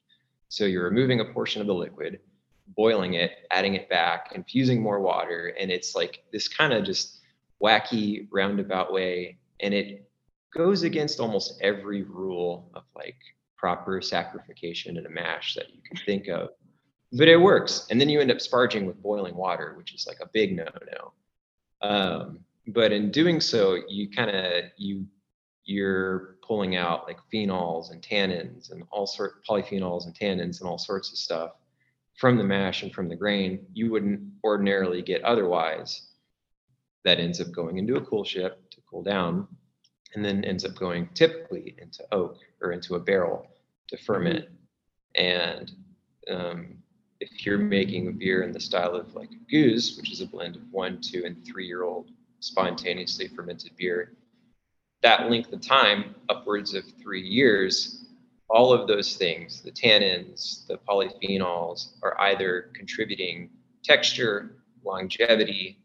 So 0.49 0.65
you're 0.65 0.85
removing 0.85 1.21
a 1.21 1.25
portion 1.25 1.61
of 1.61 1.67
the 1.67 1.75
liquid, 1.75 2.21
boiling 2.69 3.15
it, 3.15 3.33
adding 3.51 3.75
it 3.75 3.89
back, 3.89 4.33
infusing 4.35 4.81
more 4.81 5.01
water, 5.01 5.55
and 5.59 5.71
it's 5.71 5.95
like 5.95 6.25
this 6.33 6.49
kind 6.49 6.73
of 6.73 6.85
just 6.85 7.21
wacky 7.63 8.27
roundabout 8.31 8.93
way. 8.93 9.39
And 9.61 9.73
it 9.73 10.09
goes 10.55 10.83
against 10.83 11.21
almost 11.21 11.59
every 11.63 12.03
rule 12.03 12.71
of 12.75 12.85
like 12.95 13.17
proper 13.57 14.01
saccharification 14.01 14.99
in 14.99 15.07
a 15.07 15.11
mash 15.11 15.55
that 15.55 15.73
you 15.75 15.81
can 15.83 15.97
think 16.05 16.29
of. 16.29 16.51
But 17.13 17.29
it 17.29 17.37
works. 17.37 17.87
And 17.91 18.01
then 18.01 18.09
you 18.09 18.21
end 18.21 18.31
up 18.31 18.39
sparging 18.39 18.87
with 18.87 19.03
boiling 19.03 19.37
water, 19.37 19.75
which 19.77 19.95
is 19.95 20.07
like 20.07 20.19
a 20.21 20.29
big 20.33 20.57
no-no. 20.57 21.13
Um, 21.87 22.41
but 22.67 22.93
in 22.93 23.11
doing 23.11 23.41
so, 23.41 23.79
you 23.89 24.11
kind 24.11 24.31
of 24.31 24.65
you 24.77 25.07
you're 25.65 26.37
pulling 26.43 26.75
out 26.75 27.07
like 27.07 27.19
phenols 27.33 27.93
and 27.93 28.03
tannins 28.03 28.73
and 28.73 28.83
all 28.91 29.07
sort 29.07 29.45
polyphenols 29.45 30.07
and 30.07 30.15
tannins 30.15 30.61
and 30.61 30.69
all 30.69 30.79
sorts 30.79 31.13
of 31.13 31.19
stuff 31.19 31.53
from 32.17 32.37
the 32.37 32.45
mash 32.45 32.83
and 32.83 32.93
from 32.93 33.09
the 33.09 33.17
grain 33.17 33.67
you 33.73 33.91
wouldn't 33.91 34.21
ordinarily 34.45 35.03
get 35.03 35.23
otherwise. 35.23 36.09
That 37.05 37.19
ends 37.19 37.41
up 37.41 37.51
going 37.51 37.79
into 37.79 37.97
a 37.97 38.05
cool 38.05 38.25
ship 38.25 38.71
to 38.71 38.81
cool 38.89 39.03
down, 39.03 39.49
and 40.15 40.25
then 40.25 40.45
ends 40.45 40.65
up 40.65 40.75
going 40.75 41.09
typically 41.15 41.75
into 41.79 42.05
oak 42.13 42.39
or 42.61 42.73
into 42.73 42.95
a 42.95 43.01
barrel 43.01 43.47
to 43.89 43.97
ferment. 43.97 44.47
And 45.17 45.73
um, 46.31 46.77
if 47.21 47.45
you're 47.45 47.59
making 47.59 48.09
a 48.09 48.13
beer 48.13 48.43
in 48.43 48.53
the 48.53 48.61
style 48.61 48.95
of 48.95 49.15
like 49.15 49.31
gueuze, 49.53 49.97
which 49.97 50.13
is 50.13 50.21
a 50.21 50.27
blend 50.27 50.57
of 50.57 50.63
one, 50.71 51.01
two, 51.01 51.25
and 51.25 51.45
three 51.45 51.67
year 51.67 51.83
old 51.83 52.11
spontaneously 52.41 53.29
fermented 53.29 53.77
beer, 53.77 54.13
that 55.03 55.31
length 55.31 55.53
of 55.53 55.61
time, 55.61 56.15
upwards 56.29 56.75
of 56.75 56.85
three 57.01 57.23
years, 57.23 58.02
all 58.53 58.71
of 58.71 58.87
those 58.87 59.17
things, 59.17 59.63
the 59.63 59.73
tannins, 59.73 60.67
the 60.67 60.77
polyphenols, 60.87 61.93
are 62.03 62.21
either 62.21 62.71
contributing 62.75 63.49
texture, 63.83 64.57
longevity, 64.85 65.79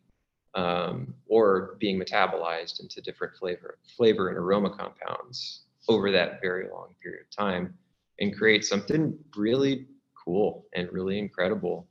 um, 0.53 1.13
or 1.27 1.77
being 1.79 1.97
metabolized 1.97 2.81
into 2.81 2.99
different 3.01 3.33
flavor, 3.37 3.77
flavor 3.95 4.27
and 4.27 4.37
aroma 4.37 4.69
compounds 4.69 5.61
over 5.87 6.11
that 6.11 6.41
very 6.41 6.67
long 6.69 6.89
period 7.01 7.21
of 7.21 7.29
time 7.29 7.73
and 8.19 8.35
create 8.35 8.65
something 8.65 9.17
really 9.37 9.85
cool 10.13 10.65
and 10.73 10.91
really 10.91 11.19
incredible. 11.19 11.87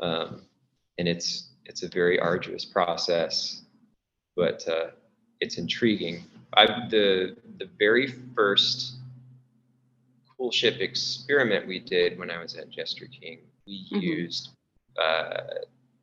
Um, 0.00 0.42
and 0.98 1.06
it's 1.06 1.50
it's 1.66 1.84
a 1.84 1.88
very 1.88 2.18
arduous 2.18 2.64
process, 2.64 3.62
but 4.34 4.66
uh, 4.66 4.88
it's 5.40 5.56
intriguing. 5.56 6.24
I 6.54 6.66
the 6.90 7.36
the 7.58 7.68
very 7.78 8.08
first 8.34 8.94
coolship 10.40 10.80
experiment 10.80 11.66
we 11.66 11.78
did 11.78 12.18
when 12.18 12.30
I 12.30 12.40
was 12.40 12.54
at 12.54 12.70
Jester 12.70 13.06
King, 13.06 13.40
we 13.66 13.86
mm-hmm. 13.92 14.00
used 14.00 14.50
uh, 15.00 15.42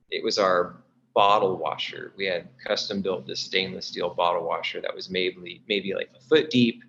it 0.10 0.23
was 0.23 0.38
our 0.38 0.78
bottle 1.13 1.58
washer. 1.58 2.13
We 2.15 2.26
had 2.26 2.47
custom 2.65 3.02
built 3.02 3.26
this 3.26 3.39
stainless 3.39 3.88
steel 3.88 4.13
bottle 4.13 4.45
washer 4.45 4.82
that 4.82 4.93
was 4.93 5.10
maybe 5.10 5.62
maybe 5.67 5.93
like 5.93 6.10
a 6.15 6.21
foot 6.21 6.50
deep, 6.50 6.84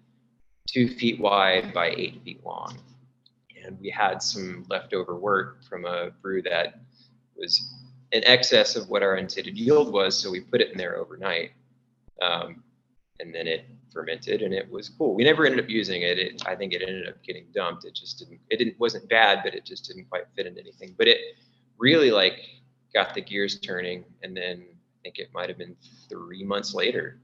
two 0.66 0.88
feet 0.88 1.18
wide 1.18 1.72
by 1.72 1.90
eight 1.90 2.22
feet 2.24 2.44
long. 2.44 2.78
And 3.64 3.78
we 3.80 3.90
had 3.90 4.22
some 4.22 4.64
leftover 4.68 5.16
wort 5.16 5.58
from 5.68 5.84
a 5.84 6.10
brew 6.22 6.42
that 6.42 6.80
was 7.36 7.74
in 8.12 8.24
excess 8.24 8.76
of 8.76 8.88
what 8.88 9.02
our 9.02 9.16
intended 9.16 9.58
yield 9.58 9.92
was, 9.92 10.16
so 10.16 10.30
we 10.30 10.40
put 10.40 10.60
it 10.60 10.72
in 10.72 10.78
there 10.78 10.96
overnight. 10.96 11.50
Um, 12.22 12.62
and 13.20 13.34
then 13.34 13.46
it 13.46 13.66
fermented 13.92 14.42
and 14.42 14.54
it 14.54 14.70
was 14.70 14.88
cool. 14.88 15.14
We 15.14 15.24
never 15.24 15.46
ended 15.46 15.62
up 15.62 15.68
using 15.68 16.02
it. 16.02 16.18
it. 16.18 16.42
I 16.46 16.54
think 16.54 16.72
it 16.72 16.82
ended 16.82 17.08
up 17.08 17.22
getting 17.22 17.46
dumped. 17.54 17.84
It 17.84 17.94
just 17.94 18.18
didn't 18.18 18.40
it 18.50 18.58
didn't 18.58 18.78
wasn't 18.78 19.08
bad, 19.08 19.40
but 19.42 19.54
it 19.54 19.64
just 19.64 19.86
didn't 19.86 20.08
quite 20.08 20.24
fit 20.36 20.46
into 20.46 20.60
anything. 20.60 20.94
But 20.96 21.08
it 21.08 21.18
really 21.78 22.10
like 22.10 22.40
got 22.94 23.14
the 23.14 23.20
gears 23.20 23.58
turning 23.60 24.04
and 24.22 24.36
then 24.36 24.66
I 24.70 25.02
think 25.02 25.18
it 25.18 25.28
might 25.32 25.48
have 25.48 25.58
been 25.58 25.76
three 26.08 26.44
months 26.44 26.74
later, 26.74 27.20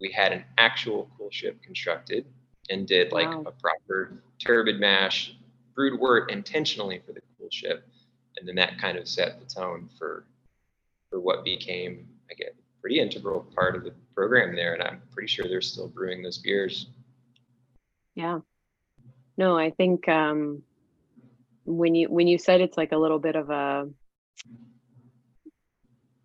we 0.00 0.10
had 0.10 0.32
an 0.32 0.44
actual 0.58 1.10
cool 1.16 1.30
ship 1.30 1.62
constructed 1.62 2.26
and 2.70 2.86
did 2.86 3.12
like 3.12 3.28
wow. 3.28 3.44
a 3.46 3.52
proper 3.52 4.22
turbid 4.38 4.80
mash, 4.80 5.34
brewed 5.74 5.98
wort 5.98 6.30
intentionally 6.30 7.02
for 7.06 7.12
the 7.12 7.20
cool 7.38 7.48
ship. 7.50 7.86
And 8.36 8.48
then 8.48 8.54
that 8.56 8.78
kind 8.78 8.96
of 8.96 9.06
set 9.06 9.38
the 9.38 9.46
tone 9.46 9.88
for 9.98 10.24
for 11.10 11.20
what 11.20 11.44
became, 11.44 12.08
I 12.30 12.34
guess, 12.34 12.54
pretty 12.82 13.00
integral 13.00 13.46
part 13.54 13.76
of 13.76 13.84
the 13.84 13.94
program 14.14 14.54
there. 14.54 14.74
And 14.74 14.82
I'm 14.82 15.00
pretty 15.12 15.28
sure 15.28 15.46
they're 15.48 15.62
still 15.62 15.88
brewing 15.88 16.22
those 16.22 16.36
beers. 16.38 16.88
Yeah. 18.14 18.40
No, 19.38 19.56
I 19.56 19.70
think 19.70 20.06
um 20.08 20.62
when 21.64 21.94
you 21.94 22.08
when 22.08 22.26
you 22.26 22.38
said 22.38 22.60
it's 22.60 22.76
like 22.76 22.92
a 22.92 22.96
little 22.96 23.18
bit 23.18 23.36
of 23.36 23.50
a 23.50 23.88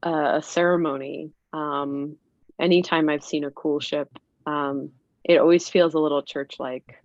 a 0.03 0.41
ceremony 0.41 1.31
um 1.53 2.15
anytime 2.59 3.09
i've 3.09 3.23
seen 3.23 3.43
a 3.43 3.51
coolship 3.51 4.07
um 4.45 4.91
it 5.23 5.37
always 5.37 5.69
feels 5.69 5.93
a 5.93 5.99
little 5.99 6.21
church 6.21 6.55
like 6.59 7.03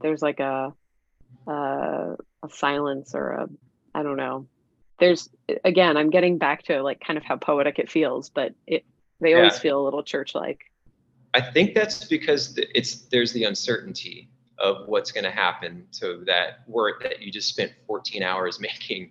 there's 0.00 0.22
like 0.22 0.40
a, 0.40 0.72
a 1.46 2.16
a 2.42 2.48
silence 2.50 3.14
or 3.14 3.30
a 3.30 3.48
i 3.94 4.02
don't 4.02 4.16
know 4.16 4.46
there's 5.00 5.28
again 5.64 5.96
i'm 5.96 6.10
getting 6.10 6.38
back 6.38 6.62
to 6.62 6.82
like 6.82 7.00
kind 7.00 7.16
of 7.16 7.24
how 7.24 7.36
poetic 7.36 7.78
it 7.78 7.90
feels 7.90 8.30
but 8.30 8.54
it 8.66 8.84
they 9.20 9.34
always 9.34 9.54
yeah. 9.54 9.60
feel 9.60 9.80
a 9.80 9.84
little 9.84 10.02
church 10.02 10.34
like 10.34 10.70
i 11.34 11.40
think 11.40 11.74
that's 11.74 12.04
because 12.04 12.56
it's 12.74 13.02
there's 13.08 13.32
the 13.32 13.44
uncertainty 13.44 14.28
of 14.60 14.86
what's 14.86 15.10
going 15.10 15.24
to 15.24 15.30
happen 15.30 15.86
to 15.90 16.22
that 16.26 16.60
wort 16.66 17.02
that 17.02 17.20
you 17.22 17.32
just 17.32 17.48
spent 17.48 17.72
14 17.86 18.22
hours 18.22 18.60
making 18.84 19.10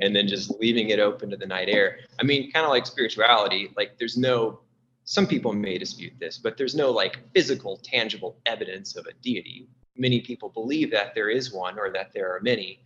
and 0.00 0.14
then 0.14 0.26
just 0.26 0.50
leaving 0.60 0.90
it 0.90 0.98
open 0.98 1.30
to 1.30 1.36
the 1.36 1.46
night 1.46 1.68
air. 1.68 1.98
I 2.18 2.22
mean, 2.22 2.50
kind 2.50 2.64
of 2.64 2.70
like 2.70 2.86
spirituality, 2.86 3.72
like 3.76 3.98
there's 3.98 4.16
no, 4.16 4.60
some 5.04 5.26
people 5.26 5.52
may 5.52 5.76
dispute 5.76 6.14
this, 6.18 6.38
but 6.38 6.56
there's 6.56 6.74
no 6.74 6.90
like 6.90 7.18
physical, 7.34 7.78
tangible 7.82 8.38
evidence 8.46 8.96
of 8.96 9.06
a 9.06 9.12
deity. 9.22 9.68
Many 9.96 10.20
people 10.20 10.48
believe 10.48 10.90
that 10.92 11.14
there 11.14 11.28
is 11.28 11.52
one 11.52 11.78
or 11.78 11.90
that 11.90 12.12
there 12.14 12.34
are 12.34 12.40
many, 12.40 12.80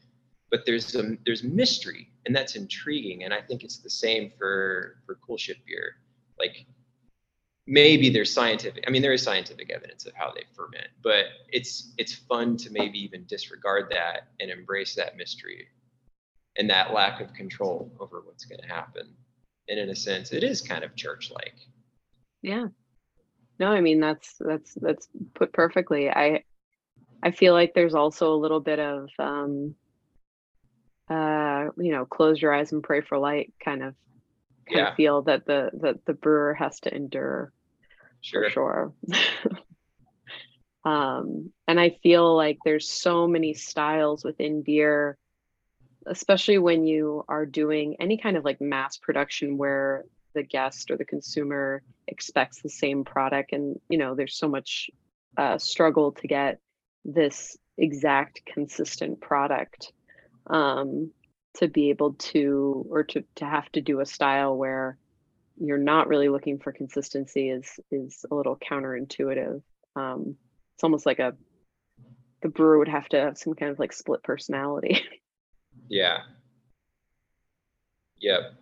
but 0.51 0.65
there's 0.67 0.95
there's 1.25 1.43
mystery 1.43 2.09
and 2.27 2.35
that's 2.35 2.57
intriguing. 2.57 3.25
And 3.25 3.33
I 3.33 3.41
think 3.41 3.63
it's 3.63 3.79
the 3.79 3.91
same 3.91 4.31
for, 4.37 4.99
for 5.07 5.19
cool 5.27 5.39
ship 5.39 5.59
beer. 5.67 5.97
Like 6.39 6.67
maybe 7.67 8.11
there's 8.11 8.33
scientific, 8.33 8.85
I 8.87 8.91
mean, 8.91 9.03
there 9.03 9.13
is 9.13 9.23
scientific 9.23 9.71
evidence 9.71 10.07
of 10.07 10.15
how 10.15 10.33
they 10.33 10.43
ferment, 10.55 10.89
but 11.03 11.27
it's, 11.49 11.95
it's 11.99 12.15
fun 12.15 12.57
to 12.59 12.71
maybe 12.71 12.99
even 12.99 13.25
disregard 13.27 13.87
that 13.91 14.29
and 14.41 14.51
embrace 14.51 14.95
that 14.97 15.17
mystery 15.17 15.69
and 16.57 16.69
that 16.69 16.93
lack 16.93 17.21
of 17.21 17.33
control 17.33 17.93
over 18.01 18.23
what's 18.25 18.45
going 18.45 18.61
to 18.61 18.69
happen. 18.69 19.09
And 19.69 19.79
in 19.79 19.91
a 19.91 19.97
sense, 19.97 20.33
it 20.33 20.45
is 20.45 20.61
kind 20.61 20.85
of 20.85 20.95
church-like. 20.95 21.55
Yeah. 22.43 22.67
No, 23.59 23.69
I 23.69 23.81
mean 23.81 24.01
that's 24.01 24.35
that's 24.39 24.75
that's 24.75 25.09
put 25.35 25.53
perfectly. 25.53 26.11
I 26.11 26.45
I 27.23 27.31
feel 27.31 27.55
like 27.55 27.73
there's 27.73 27.95
also 27.95 28.35
a 28.35 28.37
little 28.37 28.61
bit 28.61 28.79
of 28.79 29.09
um 29.19 29.75
uh 31.09 31.66
you 31.77 31.92
know, 31.92 32.05
close 32.05 32.40
your 32.40 32.53
eyes 32.53 32.73
and 32.73 32.83
pray 32.83 33.01
for 33.01 33.19
light 33.19 33.53
kind 33.64 33.83
of 33.83 33.95
kind 34.69 34.81
yeah. 34.81 34.90
of 34.90 34.97
feel 34.97 35.23
that 35.23 35.47
the 35.47 35.71
that 35.81 36.05
the 36.07 36.14
brewer 36.14 36.55
has 36.55 36.81
to 36.81 36.95
endure 36.95 37.53
sure. 38.21 38.45
for 38.45 38.51
sure. 38.51 38.92
um 40.85 41.53
and 41.69 41.81
I 41.81 41.99
feel 42.03 42.37
like 42.37 42.59
there's 42.64 42.90
so 42.90 43.27
many 43.27 43.55
styles 43.55 44.25
within 44.25 44.62
beer 44.62 45.16
especially 46.07 46.59
when 46.59 46.87
you 46.87 47.25
are 47.29 47.45
doing 47.45 47.97
any 47.99 48.16
kind 48.16 48.37
of 48.37 48.45
like 48.45 48.61
mass 48.61 48.97
production 48.97 49.59
where 49.59 50.05
the 50.35 50.42
guest 50.42 50.90
or 50.90 50.97
the 50.97 51.05
consumer 51.05 51.83
expects 52.07 52.62
the 52.62 52.69
same 52.69 53.05
product 53.05 53.53
and 53.53 53.81
you 53.88 53.99
know 53.99 54.14
there's 54.14 54.37
so 54.37 54.49
much 54.49 54.90
uh, 55.37 55.59
struggle 55.59 56.12
to 56.12 56.29
get 56.29 56.61
this 57.05 57.57
exact 57.79 58.42
consistent 58.47 59.21
product 59.21 59.92
um, 60.49 61.11
to 61.57 61.69
be 61.69 61.91
able 61.91 62.15
to 62.15 62.87
or 62.91 63.05
to 63.05 63.25
to 63.37 63.45
have 63.45 63.71
to 63.73 63.81
do 63.81 64.01
a 64.01 64.07
style 64.07 64.57
where 64.57 64.99
you're 65.59 65.79
not 65.79 66.09
really 66.09 66.29
looking 66.29 66.59
for 66.59 66.73
consistency 66.73 67.51
is 67.51 67.81
is 67.91 68.25
a 68.31 68.35
little 68.35 68.57
counterintuitive 68.57 69.63
um, 69.97 70.37
it's 70.75 70.85
almost 70.85 71.07
like 71.07 71.19
a 71.19 71.35
the 72.43 72.49
brewer 72.49 72.79
would 72.79 72.89
have 72.89 73.09
to 73.09 73.19
have 73.19 73.39
some 73.39 73.55
kind 73.55 73.73
of 73.73 73.79
like 73.79 73.93
split 73.93 74.23
personality 74.23 75.03
Yeah. 75.89 76.19
Yep. 78.21 78.55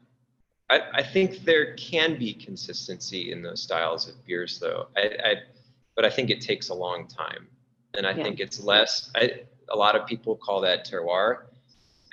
I, 0.71 0.81
I 0.95 1.03
think 1.03 1.45
there 1.45 1.75
can 1.77 2.19
be 2.19 2.33
consistency 2.33 3.33
in 3.33 3.43
those 3.43 3.63
styles 3.63 4.09
of 4.09 4.25
beers, 4.27 4.59
though. 4.59 4.89
I, 4.97 5.01
I 5.01 5.35
but 5.95 6.05
I 6.05 6.11
think 6.11 6.31
it 6.31 6.41
takes 6.41 6.71
a 6.71 6.75
long 6.75 7.07
time, 7.07 7.47
and 7.97 8.07
I 8.07 8.11
yeah. 8.11 8.25
think 8.25 8.41
it's 8.41 8.61
less. 8.61 9.11
I, 9.15 9.43
a 9.69 9.77
lot 9.77 9.95
of 9.95 10.07
people 10.07 10.37
call 10.37 10.61
that 10.63 10.89
terroir. 10.89 11.45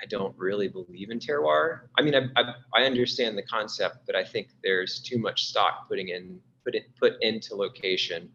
I 0.02 0.06
don't 0.08 0.36
really 0.38 0.68
believe 0.68 1.12
in 1.12 1.20
terroir. 1.20 1.82
I 1.98 2.02
mean, 2.02 2.16
I, 2.16 2.22
I, 2.36 2.54
I 2.76 2.84
understand 2.86 3.38
the 3.38 3.44
concept, 3.44 3.98
but 4.06 4.16
I 4.16 4.24
think 4.24 4.50
there's 4.64 5.00
too 5.00 5.20
much 5.20 5.46
stock 5.46 5.88
putting 5.88 6.10
in 6.10 6.40
put 6.64 6.76
it 6.76 6.96
put 7.00 7.14
into 7.22 7.56
location, 7.56 8.30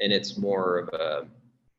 and 0.00 0.12
it's 0.12 0.38
more 0.38 0.78
of 0.78 0.88
a 0.88 1.26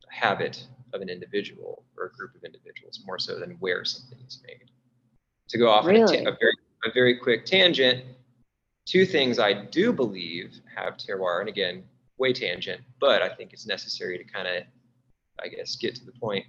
habit 0.10 0.66
of 0.94 1.02
an 1.02 1.10
individual 1.10 1.84
or 1.98 2.06
a 2.06 2.12
group 2.12 2.36
of 2.36 2.44
individuals 2.44 3.02
more 3.06 3.20
so 3.20 3.40
than 3.40 3.52
where 3.60 3.84
something 3.86 4.18
is 4.28 4.42
made. 4.46 4.72
To 5.50 5.58
go 5.58 5.70
off 5.70 5.86
really? 5.86 6.20
on 6.20 6.28
a, 6.28 6.32
a, 6.32 6.38
very, 6.40 6.54
a 6.86 6.92
very 6.94 7.18
quick 7.18 7.46
tangent, 7.46 8.04
two 8.86 9.06
things 9.06 9.40
I 9.40 9.54
do 9.54 9.94
believe 9.94 10.60
have 10.76 10.98
terroir, 10.98 11.42
and 11.42 11.50
again, 11.50 11.84
way 12.18 12.34
tangent, 12.34 12.82
but 13.00 13.22
I 13.22 13.30
think 13.30 13.54
it's 13.54 13.68
necessary 13.68 14.18
to 14.18 14.24
kind 14.24 14.48
of, 14.48 14.64
I 15.44 15.48
guess, 15.50 15.76
get 15.76 15.96
to 15.96 16.06
the 16.06 16.14
point. 16.14 16.46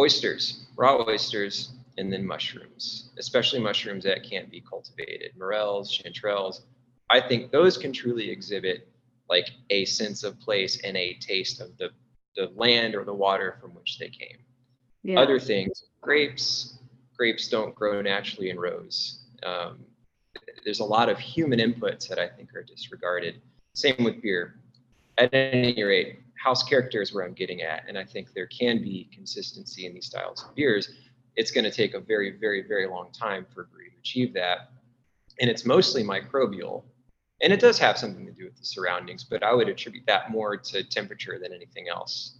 Oysters, 0.00 0.64
raw 0.76 1.04
oysters, 1.06 1.74
and 1.98 2.10
then 2.10 2.26
mushrooms, 2.26 3.10
especially 3.18 3.60
mushrooms 3.60 4.04
that 4.04 4.24
can't 4.24 4.50
be 4.50 4.62
cultivated, 4.62 5.32
morels, 5.38 5.86
chanterelles. 5.96 6.62
I 7.10 7.20
think 7.20 7.52
those 7.52 7.76
can 7.76 7.92
truly 7.92 8.30
exhibit 8.30 8.88
like 9.28 9.50
a 9.68 9.84
sense 9.84 10.24
of 10.24 10.40
place 10.40 10.80
and 10.82 10.96
a 10.96 11.18
taste 11.20 11.60
of 11.60 11.76
the 11.76 11.90
the 12.36 12.50
land 12.56 12.94
or 12.94 13.04
the 13.04 13.12
water 13.12 13.58
from 13.60 13.74
which 13.74 13.98
they 13.98 14.08
came. 14.08 14.38
Yeah. 15.02 15.20
Other 15.20 15.38
things, 15.38 15.84
grapes, 16.00 16.78
grapes 17.14 17.48
don't 17.48 17.74
grow 17.74 18.00
naturally 18.00 18.48
in 18.48 18.58
rows. 18.58 19.26
Um, 19.42 19.84
there's 20.64 20.80
a 20.80 20.84
lot 20.84 21.10
of 21.10 21.18
human 21.18 21.58
inputs 21.58 22.08
that 22.08 22.18
I 22.18 22.28
think 22.28 22.54
are 22.54 22.62
disregarded. 22.62 23.42
Same 23.74 24.04
with 24.04 24.22
beer. 24.22 24.54
At 25.18 25.34
any 25.34 25.82
rate, 25.82 26.20
house 26.42 26.62
character 26.62 27.02
is 27.02 27.12
where 27.12 27.24
I'm 27.24 27.34
getting 27.34 27.62
at, 27.62 27.84
and 27.86 27.98
I 27.98 28.04
think 28.04 28.32
there 28.32 28.46
can 28.46 28.82
be 28.82 29.08
consistency 29.12 29.86
in 29.86 29.94
these 29.94 30.06
styles 30.06 30.42
of 30.44 30.54
beers. 30.54 30.90
It's 31.36 31.50
going 31.50 31.64
to 31.64 31.70
take 31.70 31.94
a 31.94 32.00
very, 32.00 32.38
very, 32.38 32.62
very 32.66 32.86
long 32.88 33.12
time 33.12 33.46
for 33.54 33.64
brew 33.64 33.90
to 33.90 33.96
achieve 33.98 34.32
that, 34.34 34.70
and 35.40 35.50
it's 35.50 35.64
mostly 35.64 36.02
microbial. 36.02 36.84
and 37.42 37.52
it 37.52 37.60
does 37.60 37.78
have 37.78 37.96
something 37.98 38.26
to 38.26 38.32
do 38.32 38.44
with 38.44 38.56
the 38.56 38.64
surroundings, 38.64 39.24
but 39.24 39.42
I 39.42 39.54
would 39.54 39.68
attribute 39.68 40.04
that 40.06 40.30
more 40.30 40.56
to 40.56 40.84
temperature 40.84 41.38
than 41.42 41.52
anything 41.52 41.88
else. 41.88 42.38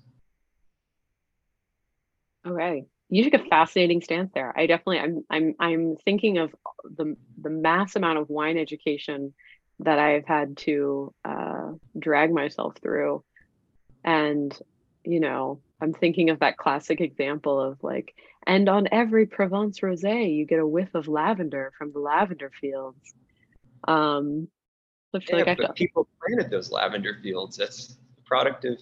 Okay. 2.47 2.85
You 3.09 3.25
took 3.29 3.41
a 3.41 3.49
fascinating 3.49 4.03
stance 4.03 4.31
there. 4.35 4.57
I 4.57 4.67
definitely 4.67 5.01
I'm 5.01 5.25
I'm 5.29 5.55
I'm 5.59 5.97
thinking 6.05 6.39
of 6.39 6.55
the 6.85 7.17
the 7.41 7.51
mass 7.51 7.97
amount 7.97 8.19
of 8.19 8.29
wine 8.29 8.57
education 8.57 9.35
that 9.81 9.99
I've 9.99 10.27
had 10.27 10.57
to 10.59 11.13
uh, 11.25 11.73
drag 11.99 12.33
myself 12.33 12.75
through. 12.83 13.25
And, 14.05 14.57
you 15.05 15.21
know, 15.21 15.61
I'm 15.81 15.93
thinking 15.93 16.31
of 16.31 16.41
that 16.41 16.57
classic 16.57 17.01
example 17.01 17.61
of 17.61 17.83
like, 17.83 18.15
and 18.47 18.69
on 18.69 18.89
every 18.91 19.27
Provence 19.27 19.81
rosé, 19.81 20.35
you 20.35 20.47
get 20.47 20.59
a 20.59 20.67
whiff 20.67 20.95
of 20.95 21.09
lavender 21.09 21.73
from 21.77 21.93
the 21.93 21.99
lavender 21.99 22.51
fields. 22.61 23.15
Um, 23.87 24.49
I 25.15 25.21
feel 25.21 25.39
yeah, 25.39 25.45
like 25.47 25.59
but 25.59 25.75
people 25.75 26.09
planted 26.21 26.51
those 26.51 26.71
lavender 26.71 27.19
fields. 27.23 27.57
That's 27.57 27.89
the 27.89 28.23
product 28.25 28.65
of 28.65 28.79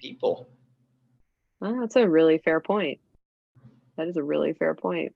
people. 0.00 0.48
Well, 1.60 1.80
that's 1.80 1.96
a 1.96 2.08
really 2.08 2.38
fair 2.38 2.60
point. 2.60 3.00
That 3.96 4.08
is 4.08 4.16
a 4.16 4.22
really 4.22 4.54
fair 4.54 4.74
point. 4.74 5.14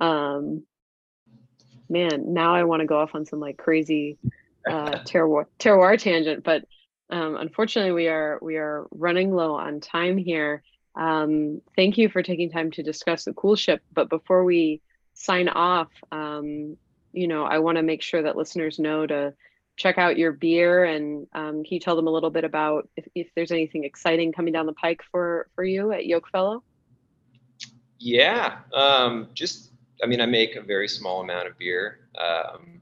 Um, 0.00 0.64
man, 1.88 2.34
now 2.34 2.54
I 2.54 2.64
want 2.64 2.80
to 2.80 2.86
go 2.86 2.98
off 2.98 3.14
on 3.14 3.24
some 3.24 3.40
like 3.40 3.56
crazy 3.56 4.18
uh, 4.68 4.90
terroir, 5.04 5.46
terroir 5.58 5.98
tangent, 5.98 6.44
but 6.44 6.64
um, 7.10 7.36
unfortunately, 7.36 7.92
we 7.92 8.08
are 8.08 8.38
we 8.42 8.56
are 8.56 8.86
running 8.90 9.32
low 9.32 9.54
on 9.54 9.80
time 9.80 10.16
here. 10.16 10.62
Um, 10.94 11.60
thank 11.76 11.98
you 11.98 12.08
for 12.08 12.22
taking 12.22 12.50
time 12.50 12.70
to 12.72 12.82
discuss 12.82 13.24
the 13.24 13.34
cool 13.34 13.54
ship. 13.54 13.82
But 13.92 14.08
before 14.08 14.44
we 14.44 14.80
sign 15.14 15.48
off, 15.48 15.88
um, 16.10 16.76
you 17.12 17.28
know, 17.28 17.44
I 17.44 17.58
want 17.58 17.76
to 17.76 17.82
make 17.82 18.02
sure 18.02 18.22
that 18.22 18.36
listeners 18.36 18.78
know 18.78 19.06
to 19.06 19.34
check 19.76 19.98
out 19.98 20.16
your 20.16 20.32
beer 20.32 20.84
and 20.84 21.26
um, 21.34 21.62
can 21.62 21.74
you 21.74 21.80
tell 21.80 21.96
them 21.96 22.06
a 22.06 22.10
little 22.10 22.30
bit 22.30 22.44
about 22.44 22.88
if, 22.96 23.06
if 23.14 23.28
there's 23.36 23.52
anything 23.52 23.84
exciting 23.84 24.32
coming 24.32 24.52
down 24.52 24.64
the 24.64 24.72
pike 24.72 25.02
for 25.10 25.48
for 25.54 25.64
you 25.64 25.92
at 25.92 26.04
Yokefellow? 26.04 26.62
Yeah, 27.98 28.58
um, 28.74 29.28
just 29.34 29.70
I 30.02 30.06
mean, 30.06 30.20
I 30.20 30.26
make 30.26 30.56
a 30.56 30.62
very 30.62 30.88
small 30.88 31.20
amount 31.20 31.46
of 31.48 31.58
beer. 31.58 32.08
Um, 32.18 32.80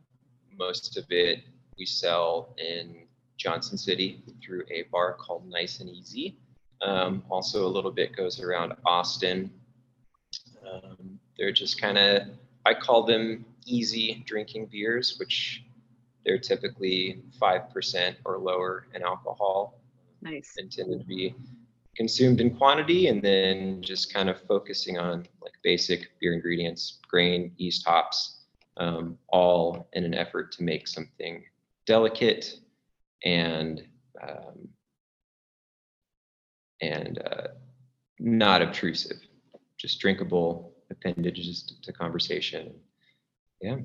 most 0.56 0.96
of 0.96 1.04
it 1.10 1.40
we 1.76 1.84
sell 1.84 2.54
in 2.58 3.03
Johnson 3.36 3.78
City 3.78 4.22
through 4.42 4.64
a 4.70 4.84
bar 4.92 5.14
called 5.14 5.48
Nice 5.48 5.80
and 5.80 5.90
Easy. 5.90 6.38
Um, 6.82 7.22
also, 7.30 7.66
a 7.66 7.68
little 7.68 7.90
bit 7.90 8.14
goes 8.16 8.40
around 8.40 8.74
Austin. 8.84 9.50
Um, 10.66 11.18
they're 11.38 11.52
just 11.52 11.80
kind 11.80 11.98
of, 11.98 12.22
I 12.66 12.74
call 12.74 13.04
them 13.04 13.44
easy 13.66 14.22
drinking 14.26 14.66
beers, 14.66 15.16
which 15.18 15.64
they're 16.24 16.38
typically 16.38 17.22
5% 17.40 18.16
or 18.24 18.38
lower 18.38 18.86
in 18.94 19.02
alcohol. 19.02 19.80
Nice. 20.22 20.54
Intended 20.56 21.00
to 21.00 21.06
be 21.06 21.34
consumed 21.96 22.40
in 22.40 22.56
quantity 22.56 23.08
and 23.08 23.22
then 23.22 23.80
just 23.82 24.12
kind 24.12 24.28
of 24.28 24.40
focusing 24.42 24.98
on 24.98 25.26
like 25.42 25.52
basic 25.62 26.10
beer 26.20 26.32
ingredients, 26.32 27.00
grain, 27.08 27.52
yeast, 27.56 27.86
hops, 27.86 28.44
um, 28.78 29.18
all 29.28 29.86
in 29.92 30.04
an 30.04 30.14
effort 30.14 30.50
to 30.52 30.62
make 30.62 30.88
something 30.88 31.44
delicate 31.86 32.58
and 33.24 33.82
um, 34.22 34.68
and 36.80 37.18
uh, 37.18 37.48
not 38.18 38.62
obtrusive, 38.62 39.18
just 39.78 40.00
drinkable 40.00 40.74
appendages 40.90 41.72
to 41.82 41.92
conversation. 41.92 42.74
Yeah. 43.60 43.76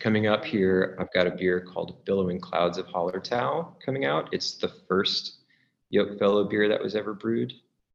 Coming 0.00 0.26
up 0.26 0.44
here, 0.44 0.96
I've 1.00 1.12
got 1.12 1.26
a 1.26 1.30
beer 1.30 1.60
called 1.60 2.04
Billowing 2.04 2.40
Clouds 2.40 2.78
of 2.78 2.86
Hallertau 2.86 3.80
coming 3.84 4.04
out. 4.04 4.28
It's 4.32 4.54
the 4.56 4.72
first 4.88 5.38
Yokefellow 5.92 6.50
beer 6.50 6.68
that 6.68 6.82
was 6.82 6.96
ever 6.96 7.14
brewed, 7.14 7.52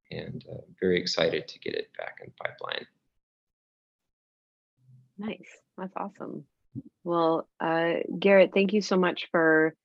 and 0.09 0.43
uh, 0.51 0.61
very 0.79 0.99
excited 0.99 1.47
to 1.47 1.59
get 1.59 1.75
it 1.75 1.89
back 1.97 2.19
in 2.23 2.31
pipeline. 2.41 2.85
Nice. 5.17 5.49
That's 5.77 5.93
awesome. 5.97 6.45
Well, 7.03 7.47
uh, 7.59 7.95
Garrett, 8.17 8.51
thank 8.53 8.71
you 8.71 8.81
so 8.81 8.95
much 8.95 9.27
for 9.31 9.75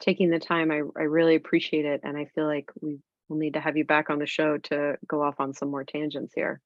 taking 0.00 0.30
the 0.30 0.38
time. 0.38 0.70
I, 0.70 0.82
I 0.96 1.04
really 1.04 1.34
appreciate 1.34 1.84
it. 1.84 2.00
And 2.04 2.16
I 2.16 2.26
feel 2.34 2.46
like 2.46 2.70
we 2.80 2.98
will 3.28 3.36
need 3.36 3.54
to 3.54 3.60
have 3.60 3.76
you 3.76 3.84
back 3.84 4.10
on 4.10 4.18
the 4.18 4.26
show 4.26 4.58
to 4.58 4.96
go 5.06 5.22
off 5.22 5.40
on 5.40 5.54
some 5.54 5.70
more 5.70 5.84
tangents 5.84 6.32
here. 6.34 6.60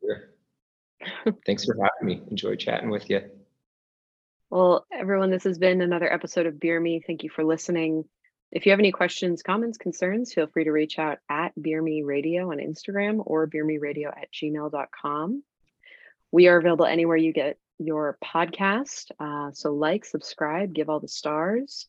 Sure. 0.00 1.34
Thanks 1.46 1.64
for 1.64 1.74
having 1.74 2.06
me. 2.06 2.22
Enjoy 2.30 2.56
chatting 2.56 2.90
with 2.90 3.08
you. 3.10 3.22
Well, 4.50 4.86
everyone, 4.92 5.30
this 5.30 5.44
has 5.44 5.58
been 5.58 5.80
another 5.80 6.12
episode 6.12 6.46
of 6.46 6.60
Beer 6.60 6.78
Me. 6.78 7.02
Thank 7.04 7.22
you 7.22 7.30
for 7.30 7.42
listening. 7.42 8.04
If 8.50 8.66
you 8.66 8.72
have 8.72 8.80
any 8.80 8.92
questions, 8.92 9.42
comments, 9.42 9.78
concerns, 9.78 10.34
feel 10.34 10.46
free 10.46 10.64
to 10.64 10.72
reach 10.72 10.98
out 10.98 11.18
at 11.30 11.52
Beer 11.60 11.80
Me 11.80 12.02
Radio 12.02 12.50
on 12.50 12.58
Instagram 12.58 13.22
or 13.24 13.46
beermeradio 13.46 14.08
at 14.08 14.30
gmail.com. 14.30 15.42
We 16.30 16.48
are 16.48 16.58
available 16.58 16.84
anywhere 16.84 17.16
you 17.16 17.32
get 17.32 17.56
your 17.78 18.18
podcast. 18.22 19.10
Uh, 19.18 19.52
so, 19.52 19.72
like, 19.72 20.04
subscribe, 20.04 20.74
give 20.74 20.90
all 20.90 21.00
the 21.00 21.08
stars, 21.08 21.88